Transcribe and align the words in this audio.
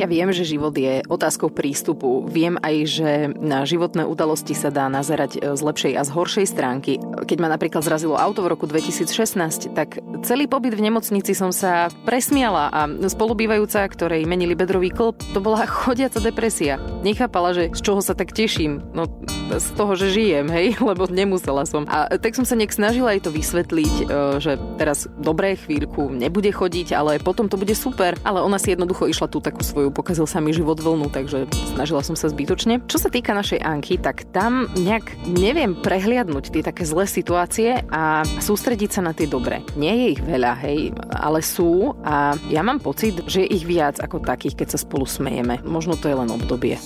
Ja 0.00 0.08
viem, 0.08 0.32
že 0.32 0.48
život 0.48 0.72
je 0.72 1.04
otázkou 1.12 1.52
prístupu. 1.52 2.24
Viem 2.24 2.56
aj, 2.64 2.76
že 2.88 3.10
na 3.36 3.68
životné 3.68 4.08
udalosti 4.08 4.56
sa 4.56 4.72
dá 4.72 4.88
nazerať 4.88 5.36
e, 5.36 5.52
z 5.52 5.60
lepšej 5.60 5.92
a 6.00 6.02
z 6.08 6.10
horšej 6.16 6.46
stránky. 6.48 6.96
Keď 7.28 7.36
ma 7.36 7.52
napríklad 7.52 7.84
zrazilo 7.84 8.16
auto 8.16 8.40
v 8.40 8.48
roku 8.48 8.64
2016, 8.64 9.76
tak 9.76 10.00
celý 10.24 10.48
pobyt 10.48 10.72
v 10.72 10.88
nemocnici 10.88 11.36
som 11.36 11.52
sa 11.52 11.92
presmiala 12.08 12.72
a 12.72 12.88
spolubývajúca, 12.88 13.84
ktorej 13.92 14.24
menili 14.24 14.56
bedrový 14.56 14.88
klb, 14.88 15.20
to 15.36 15.44
bola 15.44 15.68
chodiaca 15.84 16.16
depresia. 16.16 16.80
Nechápala, 17.04 17.52
že 17.52 17.68
z 17.68 17.80
čoho 17.84 18.00
sa 18.00 18.16
tak 18.16 18.32
teším. 18.32 18.80
No 18.96 19.04
z 19.52 19.68
toho, 19.76 20.00
že 20.00 20.16
žijem, 20.16 20.48
hej, 20.48 20.78
lebo 20.88 21.12
nemusela 21.12 21.68
som. 21.68 21.84
A 21.92 22.08
tak 22.16 22.32
som 22.32 22.48
sa 22.48 22.56
nejak 22.56 22.72
snažila 22.72 23.12
aj 23.12 23.28
to 23.28 23.30
vysvetliť, 23.36 23.94
e, 24.00 24.04
že 24.40 24.56
teraz 24.80 25.04
dobré 25.20 25.60
chvíľku 25.60 26.08
nebude 26.08 26.48
chodiť, 26.48 26.96
ale 26.96 27.20
potom 27.20 27.52
to 27.52 27.60
bude 27.60 27.76
super. 27.76 28.16
Ale 28.24 28.40
ona 28.40 28.56
si 28.56 28.72
jednoducho 28.72 29.04
išla 29.04 29.28
tú 29.28 29.44
takú 29.44 29.60
svoju 29.60 29.89
pokazil 29.90 30.26
sa 30.26 30.38
mi 30.38 30.54
život 30.54 30.78
vlnu, 30.78 31.10
takže 31.10 31.50
snažila 31.74 32.02
som 32.02 32.14
sa 32.14 32.30
zbytočne. 32.30 32.82
Čo 32.86 32.98
sa 33.02 33.08
týka 33.12 33.34
našej 33.34 33.60
Anky, 33.62 33.98
tak 34.00 34.26
tam 34.30 34.70
nejak 34.78 35.14
neviem 35.26 35.76
prehliadnúť 35.78 36.54
tie 36.54 36.62
také 36.64 36.86
zlé 36.86 37.04
situácie 37.06 37.82
a 37.90 38.22
sústrediť 38.24 38.90
sa 38.90 39.02
na 39.04 39.12
tie 39.12 39.26
dobré. 39.26 39.62
Nie 39.74 39.94
je 39.94 40.06
ich 40.18 40.22
veľa, 40.22 40.52
hej, 40.62 40.94
ale 41.10 41.42
sú 41.42 41.94
a 42.06 42.34
ja 42.48 42.62
mám 42.62 42.78
pocit, 42.80 43.22
že 43.26 43.44
je 43.44 43.52
ich 43.60 43.64
viac 43.66 43.98
ako 43.98 44.22
takých, 44.22 44.64
keď 44.64 44.68
sa 44.74 44.78
spolu 44.78 45.04
smejeme. 45.08 45.62
Možno 45.66 45.98
to 45.98 46.08
je 46.08 46.16
len 46.16 46.30
obdobie. 46.30 46.78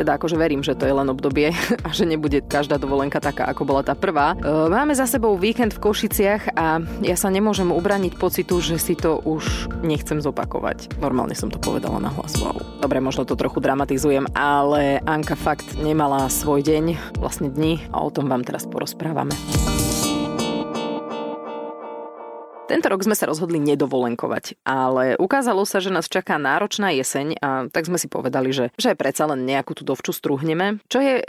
Teda 0.00 0.16
akože 0.16 0.40
verím, 0.40 0.64
že 0.64 0.72
to 0.72 0.88
je 0.88 0.96
len 0.96 1.12
obdobie 1.12 1.52
a 1.86 1.88
že 1.92 2.08
nebude 2.08 2.40
každá 2.40 2.80
dovolenka 2.80 3.20
taká, 3.20 3.44
ako 3.52 3.68
bola 3.68 3.84
tá 3.84 3.92
prvá. 3.92 4.32
E, 4.32 4.72
máme 4.72 4.96
za 4.96 5.04
sebou 5.04 5.36
víkend 5.36 5.76
v 5.76 5.82
Košiciach 5.84 6.56
a 6.56 6.80
ja 7.04 7.16
sa 7.20 7.28
nemôžem 7.28 7.68
ubraniť 7.68 8.16
pocitu, 8.16 8.64
že 8.64 8.80
si 8.80 8.96
to 8.96 9.20
už 9.20 9.68
nechcem 9.84 10.24
zopakovať. 10.24 10.96
Normálne 11.04 11.36
som 11.36 11.52
to 11.52 11.60
povedala 11.60 12.00
na 12.00 12.08
hlas. 12.08 12.32
Wow. 12.40 12.80
Dobre, 12.80 13.04
možno 13.04 13.28
to 13.28 13.36
trochu 13.36 13.60
dramatizujem, 13.60 14.32
ale 14.32 15.04
Anka 15.04 15.36
fakt 15.36 15.76
nemala 15.76 16.32
svoj 16.32 16.64
deň, 16.64 17.16
vlastne 17.20 17.52
dni 17.52 17.84
a 17.92 18.00
o 18.00 18.08
tom 18.08 18.32
vám 18.32 18.40
teraz 18.40 18.64
porozprávame. 18.64 19.36
Tento 22.70 22.86
rok 22.86 23.02
sme 23.02 23.18
sa 23.18 23.26
rozhodli 23.26 23.58
nedovolenkovať, 23.58 24.62
ale 24.62 25.18
ukázalo 25.18 25.66
sa, 25.66 25.82
že 25.82 25.90
nás 25.90 26.06
čaká 26.06 26.38
náročná 26.38 26.94
jeseň 26.94 27.34
a 27.42 27.66
tak 27.66 27.90
sme 27.90 27.98
si 27.98 28.06
povedali, 28.06 28.54
že, 28.54 28.70
že 28.78 28.94
predsa 28.94 29.26
len 29.26 29.42
nejakú 29.42 29.74
tú 29.74 29.82
dovču 29.82 30.14
struhneme. 30.14 30.78
Čo 30.86 31.02
je 31.02 31.18
e, 31.18 31.24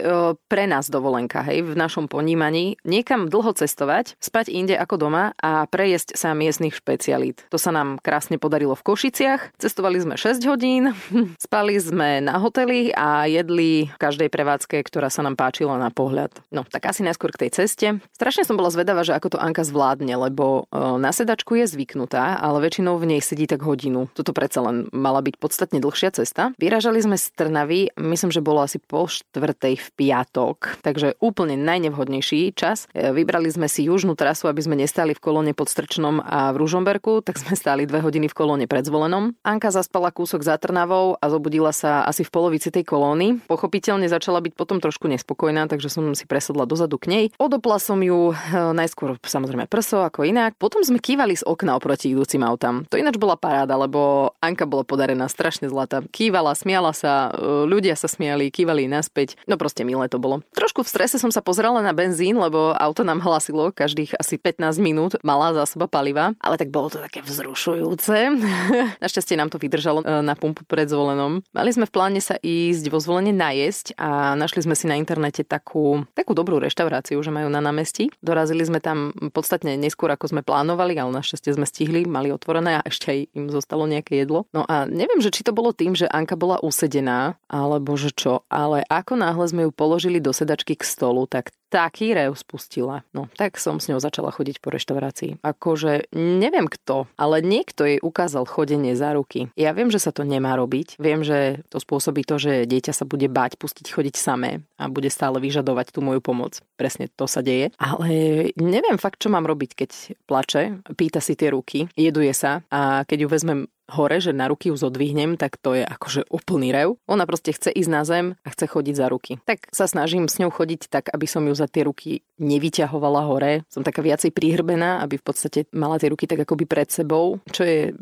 pre 0.46 0.70
nás 0.70 0.86
dovolenka, 0.86 1.42
hej, 1.42 1.66
v 1.66 1.74
našom 1.74 2.06
ponímaní? 2.06 2.78
Niekam 2.86 3.26
dlho 3.26 3.58
cestovať, 3.58 4.14
spať 4.22 4.54
inde 4.54 4.78
ako 4.78 5.02
doma 5.02 5.34
a 5.42 5.66
prejesť 5.66 6.14
sa 6.14 6.30
miestnych 6.30 6.78
špecialít. 6.78 7.42
To 7.50 7.58
sa 7.58 7.74
nám 7.74 7.98
krásne 7.98 8.38
podarilo 8.38 8.78
v 8.78 8.86
Košiciach. 8.86 9.58
Cestovali 9.58 9.98
sme 9.98 10.14
6 10.14 10.46
hodín, 10.46 10.94
spali 11.50 11.74
sme 11.82 12.22
na 12.22 12.38
hoteli 12.38 12.94
a 12.94 13.26
jedli 13.26 13.90
v 13.90 13.98
každej 13.98 14.30
prevádzke, 14.30 14.78
ktorá 14.86 15.10
sa 15.10 15.26
nám 15.26 15.34
páčila 15.34 15.74
na 15.74 15.90
pohľad. 15.90 16.30
No, 16.54 16.62
tak 16.62 16.86
asi 16.86 17.02
najskôr 17.02 17.34
k 17.34 17.50
tej 17.50 17.66
ceste. 17.66 17.98
Strašne 18.14 18.46
som 18.46 18.54
bola 18.54 18.70
zvedavá, 18.70 19.02
že 19.02 19.18
ako 19.18 19.34
to 19.34 19.42
Anka 19.42 19.66
zvládne, 19.66 20.14
lebo 20.14 20.70
e, 20.70 20.78
na 21.02 21.10
seda 21.10 21.31
sedačku 21.32 21.56
je 21.56 21.64
zvyknutá, 21.64 22.36
ale 22.44 22.60
väčšinou 22.60 23.00
v 23.00 23.16
nej 23.16 23.24
sedí 23.24 23.48
tak 23.48 23.64
hodinu. 23.64 24.12
Toto 24.12 24.36
predsa 24.36 24.60
len 24.68 24.92
mala 24.92 25.24
byť 25.24 25.40
podstatne 25.40 25.80
dlhšia 25.80 26.12
cesta. 26.12 26.52
Vyražali 26.60 27.00
sme 27.00 27.16
z 27.16 27.32
Trnavy, 27.32 27.88
myslím, 27.96 28.28
že 28.28 28.44
bolo 28.44 28.60
asi 28.60 28.76
po 28.76 29.08
štvrtej 29.08 29.80
v 29.80 29.88
piatok, 29.96 30.84
takže 30.84 31.16
úplne 31.24 31.56
najnevhodnejší 31.56 32.52
čas. 32.52 32.84
E, 32.92 33.16
vybrali 33.16 33.48
sme 33.48 33.64
si 33.64 33.88
južnú 33.88 34.12
trasu, 34.12 34.44
aby 34.52 34.60
sme 34.60 34.76
nestali 34.76 35.16
v 35.16 35.24
kolóne 35.24 35.56
pod 35.56 35.72
Strčnom 35.72 36.20
a 36.20 36.52
v 36.52 36.60
Ružomberku, 36.60 37.24
tak 37.24 37.40
sme 37.40 37.56
stáli 37.56 37.88
dve 37.88 38.04
hodiny 38.04 38.28
v 38.28 38.36
kolóne 38.36 38.68
pred 38.68 38.84
zvolenom. 38.84 39.32
Anka 39.40 39.72
zaspala 39.72 40.12
kúsok 40.12 40.44
za 40.44 40.60
Trnavou 40.60 41.16
a 41.16 41.24
zobudila 41.32 41.72
sa 41.72 42.04
asi 42.04 42.28
v 42.28 42.32
polovici 42.34 42.68
tej 42.68 42.84
kolóny. 42.84 43.40
Pochopiteľne 43.48 44.04
začala 44.04 44.44
byť 44.44 44.52
potom 44.52 44.84
trošku 44.84 45.08
nespokojná, 45.08 45.64
takže 45.64 45.88
som 45.88 46.12
si 46.12 46.28
presadla 46.28 46.68
dozadu 46.68 47.00
k 47.00 47.08
nej. 47.08 47.24
Odopla 47.40 47.80
som 47.80 48.04
ju 48.04 48.36
e, 48.36 48.52
najskôr 48.76 49.16
samozrejme 49.24 49.64
prso 49.64 50.04
ako 50.04 50.28
inak. 50.28 50.60
Potom 50.60 50.84
sme 50.84 51.00
kývali 51.00 51.21
kývali 51.22 51.38
z 51.38 51.46
okna 51.46 51.78
oproti 51.78 52.10
idúcim 52.10 52.42
autám. 52.42 52.82
To 52.90 52.98
ináč 52.98 53.14
bola 53.14 53.38
paráda, 53.38 53.78
lebo 53.78 54.34
Anka 54.42 54.66
bola 54.66 54.82
podarená 54.82 55.30
strašne 55.30 55.70
zlata. 55.70 56.02
Kývala, 56.10 56.50
smiala 56.58 56.90
sa, 56.90 57.30
e, 57.30 57.62
ľudia 57.62 57.94
sa 57.94 58.10
smiali, 58.10 58.50
kývali 58.50 58.90
naspäť. 58.90 59.38
No 59.46 59.54
proste 59.54 59.86
milé 59.86 60.10
to 60.10 60.18
bolo. 60.18 60.42
Trošku 60.50 60.82
v 60.82 60.90
strese 60.90 61.22
som 61.22 61.30
sa 61.30 61.38
pozerala 61.38 61.78
na 61.78 61.94
benzín, 61.94 62.42
lebo 62.42 62.74
auto 62.74 63.06
nám 63.06 63.22
hlasilo 63.22 63.70
každých 63.70 64.18
asi 64.18 64.34
15 64.34 64.82
minút, 64.82 65.14
malá 65.22 65.54
zásoba 65.54 65.86
paliva, 65.86 66.34
ale 66.42 66.58
tak 66.58 66.74
bolo 66.74 66.90
to 66.90 66.98
také 66.98 67.22
vzrušujúce. 67.22 68.34
Našťastie 69.06 69.38
nám 69.38 69.54
to 69.54 69.62
vydržalo 69.62 70.02
e, 70.02 70.26
na 70.26 70.34
pumpu 70.34 70.66
pred 70.66 70.90
zvolenom. 70.90 71.46
Mali 71.54 71.70
sme 71.70 71.86
v 71.86 71.94
pláne 71.94 72.18
sa 72.18 72.34
ísť 72.42 72.90
vo 72.90 72.98
zvolenie 72.98 73.30
najesť 73.30 73.94
a 73.94 74.34
našli 74.34 74.66
sme 74.66 74.74
si 74.74 74.90
na 74.90 74.98
internete 74.98 75.46
takú, 75.46 76.02
takú 76.18 76.34
dobrú 76.34 76.58
reštauráciu, 76.58 77.22
že 77.22 77.30
majú 77.30 77.46
na 77.46 77.62
námestí. 77.62 78.10
Dorazili 78.18 78.66
sme 78.66 78.82
tam 78.82 79.14
podstatne 79.30 79.78
neskôr, 79.78 80.10
ako 80.10 80.34
sme 80.34 80.42
plánovali, 80.42 80.98
ale 80.98 81.11
našťastie 81.12 81.54
sme 81.54 81.68
stihli, 81.68 82.08
mali 82.08 82.32
otvorené 82.32 82.80
a 82.80 82.86
ešte 82.88 83.06
aj 83.12 83.18
im 83.36 83.46
zostalo 83.52 83.84
nejaké 83.84 84.24
jedlo. 84.24 84.48
No 84.50 84.64
a 84.64 84.88
neviem, 84.88 85.20
že 85.20 85.30
či 85.30 85.44
to 85.44 85.52
bolo 85.52 85.70
tým, 85.76 85.92
že 85.92 86.08
Anka 86.08 86.34
bola 86.34 86.58
usedená, 86.64 87.36
alebo 87.46 87.94
že 87.94 88.10
čo, 88.10 88.48
ale 88.48 88.82
ako 88.88 89.20
náhle 89.20 89.44
sme 89.46 89.62
ju 89.68 89.70
položili 89.70 90.18
do 90.18 90.32
sedačky 90.32 90.74
k 90.74 90.82
stolu, 90.82 91.28
tak 91.28 91.52
taký 91.72 92.12
rev 92.12 92.36
spustila. 92.36 93.00
No, 93.16 93.32
tak 93.32 93.56
som 93.56 93.80
s 93.80 93.88
ňou 93.88 93.96
začala 93.96 94.28
chodiť 94.28 94.60
po 94.60 94.68
reštaurácii. 94.68 95.40
Akože 95.40 96.12
neviem 96.12 96.68
kto, 96.68 97.08
ale 97.16 97.40
niekto 97.40 97.88
jej 97.88 97.96
ukázal 98.04 98.44
chodenie 98.44 98.92
za 98.92 99.16
ruky. 99.16 99.48
Ja 99.56 99.72
viem, 99.72 99.88
že 99.88 99.96
sa 99.96 100.12
to 100.12 100.28
nemá 100.28 100.52
robiť. 100.60 101.00
Viem, 101.00 101.24
že 101.24 101.64
to 101.72 101.80
spôsobí 101.80 102.28
to, 102.28 102.36
že 102.36 102.68
dieťa 102.68 102.92
sa 102.92 103.08
bude 103.08 103.32
báť 103.32 103.56
pustiť 103.56 103.88
chodiť 103.88 104.14
samé 104.20 104.60
a 104.76 104.92
bude 104.92 105.08
stále 105.08 105.40
vyžadovať 105.40 105.96
tú 105.96 106.04
moju 106.04 106.20
pomoc. 106.20 106.60
Presne 106.76 107.08
to 107.08 107.24
sa 107.24 107.40
deje. 107.40 107.72
Ale 107.80 108.52
neviem 108.60 109.00
fakt, 109.00 109.24
čo 109.24 109.32
mám 109.32 109.48
robiť, 109.48 109.70
keď 109.72 109.90
plače, 110.28 110.84
pýta 110.92 111.24
si 111.24 111.32
tie 111.32 111.48
ruky, 111.48 111.88
jeduje 111.96 112.36
sa 112.36 112.60
a 112.68 113.08
keď 113.08 113.24
ju 113.24 113.28
vezmem 113.32 113.60
hore, 113.92 114.18
že 114.18 114.32
na 114.32 114.48
ruky 114.48 114.72
ju 114.72 114.76
zodvihnem, 114.76 115.36
tak 115.36 115.60
to 115.60 115.76
je 115.76 115.84
akože 115.84 116.32
úplný 116.32 116.72
rev. 116.72 116.96
Ona 117.06 117.28
proste 117.28 117.52
chce 117.52 117.68
ísť 117.68 117.90
na 117.92 118.02
zem 118.08 118.26
a 118.42 118.48
chce 118.50 118.64
chodiť 118.66 118.94
za 118.96 119.06
ruky. 119.12 119.38
Tak 119.44 119.68
sa 119.70 119.84
snažím 119.84 120.26
s 120.26 120.40
ňou 120.40 120.48
chodiť 120.48 120.88
tak, 120.88 121.12
aby 121.12 121.26
som 121.28 121.44
ju 121.44 121.52
za 121.52 121.68
tie 121.68 121.84
ruky 121.84 122.24
nevyťahovala 122.40 123.22
hore. 123.28 123.52
Som 123.68 123.84
taká 123.84 124.00
viacej 124.00 124.32
prihrbená, 124.32 125.04
aby 125.04 125.20
v 125.20 125.24
podstate 125.24 125.68
mala 125.70 126.00
tie 126.00 126.10
ruky 126.10 126.24
tak 126.24 126.42
akoby 126.42 126.64
pred 126.64 126.88
sebou, 126.88 127.38
čo 127.52 127.62
je 127.62 127.92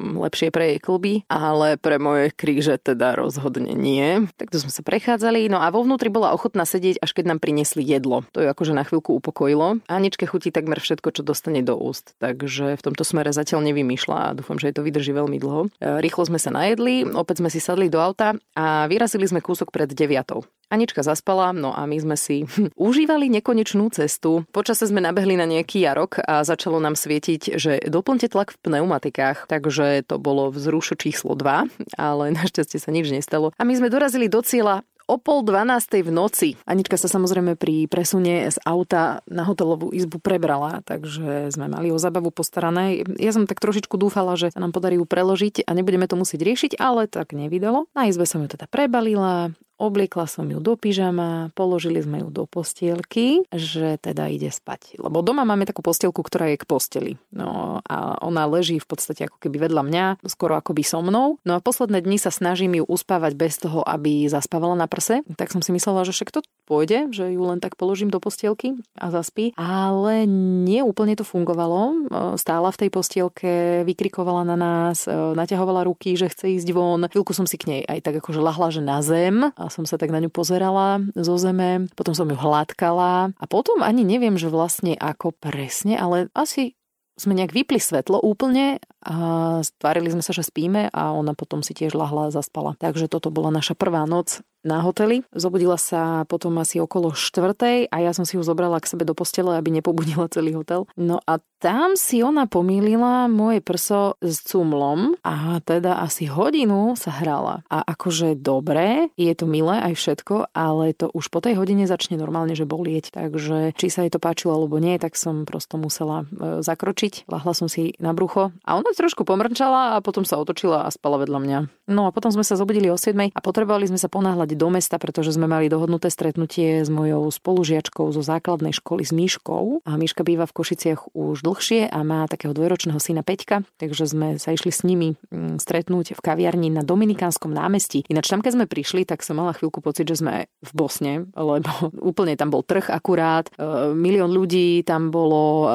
lepšie 0.00 0.48
pre 0.48 0.74
jej 0.74 0.78
klby, 0.80 1.28
ale 1.28 1.76
pre 1.76 2.00
moje 2.00 2.32
kríže 2.32 2.80
teda 2.80 3.14
rozhodne 3.14 3.76
nie. 3.76 4.26
Takto 4.40 4.60
sme 4.60 4.72
sa 4.72 4.80
prechádzali, 4.80 5.46
no 5.52 5.60
a 5.60 5.68
vo 5.68 5.84
vnútri 5.84 6.08
bola 6.08 6.32
ochotná 6.32 6.64
sedieť, 6.64 7.00
až 7.04 7.10
keď 7.12 7.24
nám 7.36 7.38
priniesli 7.38 7.84
jedlo. 7.84 8.24
To 8.32 8.40
ju 8.40 8.48
akože 8.48 8.72
na 8.72 8.82
chvíľku 8.82 9.14
upokojilo. 9.20 9.84
Aničke 9.86 10.24
chutí 10.24 10.48
takmer 10.50 10.80
všetko, 10.80 11.12
čo 11.12 11.22
dostane 11.22 11.60
do 11.60 11.76
úst, 11.76 12.16
takže 12.18 12.80
v 12.80 12.82
tomto 12.82 13.04
smere 13.04 13.30
zatiaľ 13.30 13.64
nevymýšľa 13.70 14.16
a 14.32 14.34
dúfam, 14.36 14.56
že 14.56 14.72
jej 14.72 14.76
to 14.76 14.86
vydrží 14.86 15.12
veľmi 15.12 15.36
dlho. 15.36 15.68
E, 15.68 16.00
rýchlo 16.00 16.26
sme 16.26 16.40
sa 16.40 16.50
najedli, 16.50 17.04
opäť 17.12 17.44
sme 17.44 17.52
si 17.52 17.60
sadli 17.60 17.92
do 17.92 18.00
auta 18.00 18.34
a 18.56 18.88
vyrazili 18.88 19.28
sme 19.28 19.44
kúsok 19.44 19.68
pred 19.70 19.92
deviatou. 19.92 20.44
Anička 20.70 21.02
zaspala, 21.02 21.50
no 21.50 21.74
a 21.74 21.82
my 21.82 21.98
sme 21.98 22.14
si 22.14 22.46
užívali 22.78 23.26
nekonečnú 23.26 23.90
cestu. 23.90 24.46
Počase 24.54 24.86
sme 24.86 25.02
nabehli 25.02 25.34
na 25.34 25.44
nejaký 25.44 25.82
jarok 25.82 26.22
a 26.22 26.46
začalo 26.46 26.78
nám 26.78 26.94
svietiť, 26.94 27.58
že 27.58 27.82
doplňte 27.90 28.30
tlak 28.30 28.54
v 28.54 28.60
pneumatikách, 28.62 29.50
takže 29.50 30.06
to 30.06 30.22
bolo 30.22 30.54
vzrušo 30.54 30.94
číslo 30.94 31.34
2, 31.34 31.98
ale 31.98 32.24
našťastie 32.38 32.78
sa 32.78 32.94
nič 32.94 33.10
nestalo. 33.10 33.50
A 33.58 33.66
my 33.66 33.74
sme 33.74 33.90
dorazili 33.90 34.30
do 34.30 34.38
cieľa 34.46 34.86
o 35.10 35.18
pol 35.18 35.42
dvanástej 35.42 36.06
v 36.06 36.14
noci. 36.14 36.48
Anička 36.62 36.94
sa 36.94 37.10
samozrejme 37.10 37.58
pri 37.58 37.90
presune 37.90 38.46
z 38.46 38.54
auta 38.62 39.26
na 39.26 39.42
hotelovú 39.42 39.90
izbu 39.90 40.22
prebrala, 40.22 40.86
takže 40.86 41.50
sme 41.50 41.66
mali 41.66 41.90
o 41.90 41.98
zabavu 41.98 42.30
postarané. 42.30 43.02
Ja 43.18 43.34
som 43.34 43.50
tak 43.50 43.58
trošičku 43.58 43.98
dúfala, 43.98 44.38
že 44.38 44.54
sa 44.54 44.62
nám 44.62 44.70
podarí 44.70 45.02
ju 45.02 45.10
preložiť 45.10 45.66
a 45.66 45.74
nebudeme 45.74 46.06
to 46.06 46.14
musieť 46.14 46.46
riešiť, 46.46 46.72
ale 46.78 47.10
tak 47.10 47.34
nevydalo. 47.34 47.90
Na 47.90 48.06
izbe 48.06 48.22
som 48.22 48.46
ju 48.46 48.54
teda 48.54 48.70
prebalila, 48.70 49.50
Obliekla 49.80 50.28
som 50.28 50.44
ju 50.44 50.60
do 50.60 50.76
pyžama, 50.76 51.48
položili 51.56 52.04
sme 52.04 52.20
ju 52.20 52.28
do 52.28 52.44
postielky, 52.44 53.48
že 53.48 53.96
teda 53.96 54.28
ide 54.28 54.52
spať. 54.52 55.00
Lebo 55.00 55.24
doma 55.24 55.48
máme 55.48 55.64
takú 55.64 55.80
postielku, 55.80 56.20
ktorá 56.20 56.52
je 56.52 56.60
k 56.60 56.68
posteli. 56.68 57.12
No 57.32 57.80
a 57.88 58.20
ona 58.20 58.44
leží 58.44 58.76
v 58.76 58.84
podstate 58.84 59.24
ako 59.24 59.40
keby 59.40 59.72
vedľa 59.72 59.82
mňa, 59.88 60.04
skoro 60.28 60.60
ako 60.60 60.76
by 60.76 60.84
so 60.84 61.00
mnou. 61.00 61.40
No 61.48 61.56
a 61.56 61.64
posledné 61.64 62.04
dni 62.04 62.20
sa 62.20 62.28
snažím 62.28 62.76
ju 62.76 62.84
uspávať 62.84 63.32
bez 63.40 63.56
toho, 63.56 63.80
aby 63.80 64.28
zaspávala 64.28 64.76
na 64.76 64.84
prse. 64.84 65.24
Tak 65.40 65.48
som 65.48 65.64
si 65.64 65.72
myslela, 65.72 66.04
že 66.04 66.12
však 66.12 66.28
to 66.28 66.44
pôjde, 66.70 67.10
že 67.10 67.34
ju 67.34 67.42
len 67.42 67.58
tak 67.58 67.74
položím 67.74 68.14
do 68.14 68.22
postielky 68.22 68.78
a 68.94 69.10
zaspí. 69.10 69.50
Ale 69.58 70.22
nie 70.62 70.86
úplne 70.86 71.18
to 71.18 71.26
fungovalo. 71.26 72.06
Stála 72.38 72.70
v 72.70 72.86
tej 72.86 72.90
postielke, 72.94 73.82
vykrikovala 73.82 74.46
na 74.46 74.54
nás, 74.54 75.10
naťahovala 75.10 75.82
ruky, 75.90 76.14
že 76.14 76.30
chce 76.30 76.62
ísť 76.62 76.70
von. 76.70 77.10
Chvíľku 77.10 77.34
som 77.34 77.50
si 77.50 77.58
k 77.58 77.66
nej 77.66 77.82
aj 77.82 78.06
tak 78.06 78.22
akože 78.22 78.38
lahla, 78.38 78.70
že 78.70 78.86
na 78.86 79.02
zem 79.02 79.50
a 79.50 79.66
som 79.66 79.82
sa 79.82 79.98
tak 79.98 80.14
na 80.14 80.22
ňu 80.22 80.30
pozerala 80.30 81.02
zo 81.18 81.34
zeme, 81.34 81.90
potom 81.98 82.14
som 82.14 82.30
ju 82.30 82.38
hladkala 82.38 83.34
a 83.34 83.44
potom 83.50 83.82
ani 83.82 84.06
neviem, 84.06 84.38
že 84.38 84.46
vlastne 84.46 84.94
ako 84.94 85.34
presne, 85.34 85.98
ale 85.98 86.30
asi 86.38 86.78
sme 87.18 87.36
nejak 87.36 87.52
vypli 87.52 87.76
svetlo 87.76 88.16
úplne 88.22 88.80
a 89.04 89.16
stvárili 89.64 90.12
sme 90.12 90.20
sa, 90.20 90.36
že 90.36 90.44
spíme 90.44 90.92
a 90.92 91.02
ona 91.16 91.32
potom 91.32 91.64
si 91.64 91.72
tiež 91.72 91.96
lahla 91.96 92.28
a 92.28 92.34
zaspala. 92.34 92.76
Takže 92.76 93.08
toto 93.08 93.32
bola 93.32 93.48
naša 93.48 93.72
prvá 93.72 94.04
noc 94.04 94.44
na 94.60 94.84
hoteli. 94.84 95.24
Zobudila 95.32 95.80
sa 95.80 96.28
potom 96.28 96.52
asi 96.60 96.80
okolo 96.80 97.16
štvrtej 97.16 97.88
a 97.88 97.96
ja 98.00 98.12
som 98.12 98.28
si 98.28 98.36
ju 98.36 98.42
zobrala 98.44 98.76
k 98.80 98.90
sebe 98.92 99.08
do 99.08 99.16
postele, 99.16 99.56
aby 99.56 99.72
nepobudila 99.72 100.28
celý 100.28 100.52
hotel. 100.56 100.84
No 101.00 101.20
a 101.24 101.40
tam 101.60 101.92
si 101.96 102.24
ona 102.24 102.48
pomýlila 102.48 103.28
moje 103.28 103.60
prso 103.60 104.16
s 104.24 104.40
cumlom 104.44 105.16
a 105.20 105.60
teda 105.60 106.00
asi 106.00 106.24
hodinu 106.24 106.96
sa 106.96 107.12
hrala. 107.12 107.64
A 107.68 107.84
akože 107.84 108.36
dobre, 108.36 109.12
je 109.16 109.32
to 109.36 109.44
milé 109.44 109.76
aj 109.80 109.94
všetko, 109.96 110.56
ale 110.56 110.96
to 110.96 111.12
už 111.12 111.28
po 111.28 111.44
tej 111.44 111.60
hodine 111.60 111.84
začne 111.84 112.16
normálne, 112.16 112.56
že 112.56 112.68
bolieť. 112.68 113.12
Takže 113.12 113.76
či 113.76 113.86
sa 113.92 114.04
jej 114.04 114.12
to 114.12 114.20
páčilo 114.20 114.56
alebo 114.56 114.80
nie, 114.80 114.96
tak 114.96 115.16
som 115.16 115.44
prosto 115.44 115.76
musela 115.76 116.24
e, 116.28 116.64
zakročiť. 116.64 117.28
Lahla 117.28 117.52
som 117.52 117.68
si 117.68 117.92
na 118.00 118.16
brucho 118.16 118.52
a 118.64 118.70
ona 118.76 118.89
trošku 118.96 119.22
pomrčala 119.22 119.96
a 119.96 120.02
potom 120.02 120.26
sa 120.26 120.40
otočila 120.40 120.86
a 120.86 120.92
spala 120.92 121.20
vedľa 121.22 121.38
mňa. 121.38 121.58
No 121.90 122.06
a 122.06 122.14
potom 122.14 122.30
sme 122.30 122.46
sa 122.46 122.54
zobudili 122.54 122.86
o 122.90 122.98
7 122.98 123.34
a 123.34 123.40
potrebovali 123.42 123.90
sme 123.90 123.98
sa 123.98 124.06
ponáhľať 124.06 124.54
do 124.54 124.68
mesta, 124.70 124.98
pretože 124.98 125.34
sme 125.34 125.50
mali 125.50 125.70
dohodnuté 125.70 126.10
stretnutie 126.10 126.82
s 126.82 126.90
mojou 126.90 127.30
spolužiačkou 127.30 128.10
zo 128.10 128.22
základnej 128.22 128.74
školy 128.74 129.06
s 129.06 129.12
Myškou. 129.14 129.86
A 129.86 129.94
Myška 129.94 130.26
býva 130.26 130.46
v 130.46 130.54
Košiciach 130.54 131.14
už 131.14 131.46
dlhšie 131.46 131.86
a 131.90 131.98
má 132.02 132.26
takého 132.26 132.50
dvojročného 132.50 132.98
syna 132.98 133.22
Peťka, 133.22 133.62
takže 133.78 134.10
sme 134.10 134.38
sa 134.42 134.50
išli 134.50 134.74
s 134.74 134.82
nimi 134.82 135.14
mm, 135.30 135.62
stretnúť 135.62 136.18
v 136.18 136.20
kaviarni 136.20 136.74
na 136.74 136.82
Dominikánskom 136.82 137.50
námestí. 137.54 138.02
Ináč 138.10 138.30
tam, 138.30 138.42
keď 138.42 138.58
sme 138.58 138.66
prišli, 138.66 139.06
tak 139.06 139.22
som 139.22 139.38
mala 139.38 139.54
chvíľku 139.54 139.78
pocit, 139.78 140.10
že 140.10 140.18
sme 140.18 140.50
v 140.62 140.70
Bosne, 140.74 141.30
lebo 141.34 141.70
úplne 142.10 142.34
tam 142.34 142.50
bol 142.50 142.66
trh 142.66 142.90
akurát, 142.90 143.46
e, 143.54 143.94
milión 143.94 144.34
ľudí, 144.34 144.82
tam 144.82 145.14
bolo 145.14 145.42
e, 145.42 145.66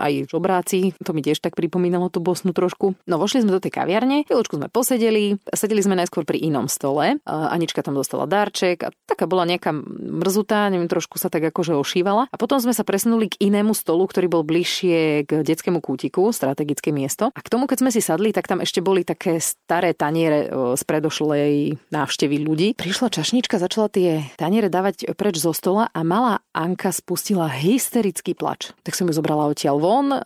aj 0.00 0.12
žobráci, 0.32 0.96
to 1.02 1.12
mi 1.12 1.20
tiež 1.20 1.42
tak 1.42 1.58
pripomínalo 1.58 2.08
tú 2.08 2.24
Bosnu 2.24 2.53
trošku. 2.54 2.94
No 3.10 3.18
vošli 3.18 3.42
sme 3.42 3.52
do 3.52 3.60
tej 3.60 3.74
kaviarne, 3.74 4.22
chvíľočku 4.24 4.56
sme 4.56 4.70
posedeli, 4.70 5.36
sedeli 5.52 5.82
sme 5.82 5.98
najskôr 5.98 6.22
pri 6.22 6.38
inom 6.40 6.70
stole, 6.70 7.18
Anička 7.26 7.82
tam 7.82 7.98
dostala 7.98 8.30
darček 8.30 8.78
a 8.86 8.88
taká 9.04 9.26
bola 9.26 9.44
nejaká 9.44 9.74
mrzutá, 9.74 10.70
neviem, 10.70 10.86
trošku 10.86 11.18
sa 11.18 11.26
tak 11.26 11.50
akože 11.50 11.74
ošívala. 11.74 12.30
A 12.30 12.36
potom 12.38 12.62
sme 12.62 12.70
sa 12.70 12.86
presunuli 12.86 13.28
k 13.28 13.50
inému 13.50 13.74
stolu, 13.74 14.06
ktorý 14.06 14.30
bol 14.30 14.42
bližšie 14.46 15.26
k 15.26 15.42
detskému 15.42 15.82
kútiku, 15.82 16.30
strategické 16.30 16.94
miesto. 16.94 17.34
A 17.34 17.40
k 17.42 17.50
tomu, 17.50 17.66
keď 17.66 17.82
sme 17.82 17.90
si 17.90 17.98
sadli, 17.98 18.30
tak 18.30 18.46
tam 18.46 18.62
ešte 18.62 18.78
boli 18.78 19.02
také 19.02 19.42
staré 19.42 19.96
taniere 19.96 20.46
z 20.78 20.82
predošlej 20.86 21.80
návštevy 21.90 22.36
ľudí. 22.44 22.68
Prišla 22.78 23.10
čašnička, 23.10 23.58
začala 23.58 23.90
tie 23.90 24.28
taniere 24.38 24.70
dávať 24.70 25.16
preč 25.16 25.40
zo 25.40 25.56
stola 25.56 25.88
a 25.90 26.00
malá 26.04 26.44
Anka 26.54 26.92
spustila 26.92 27.50
hysterický 27.50 28.36
plač. 28.36 28.70
Tak 28.84 28.94
som 28.94 29.08
ju 29.08 29.14
zobrala 29.16 29.50
odtiaľ 29.50 29.76
von, 29.80 30.06
um, 30.12 30.20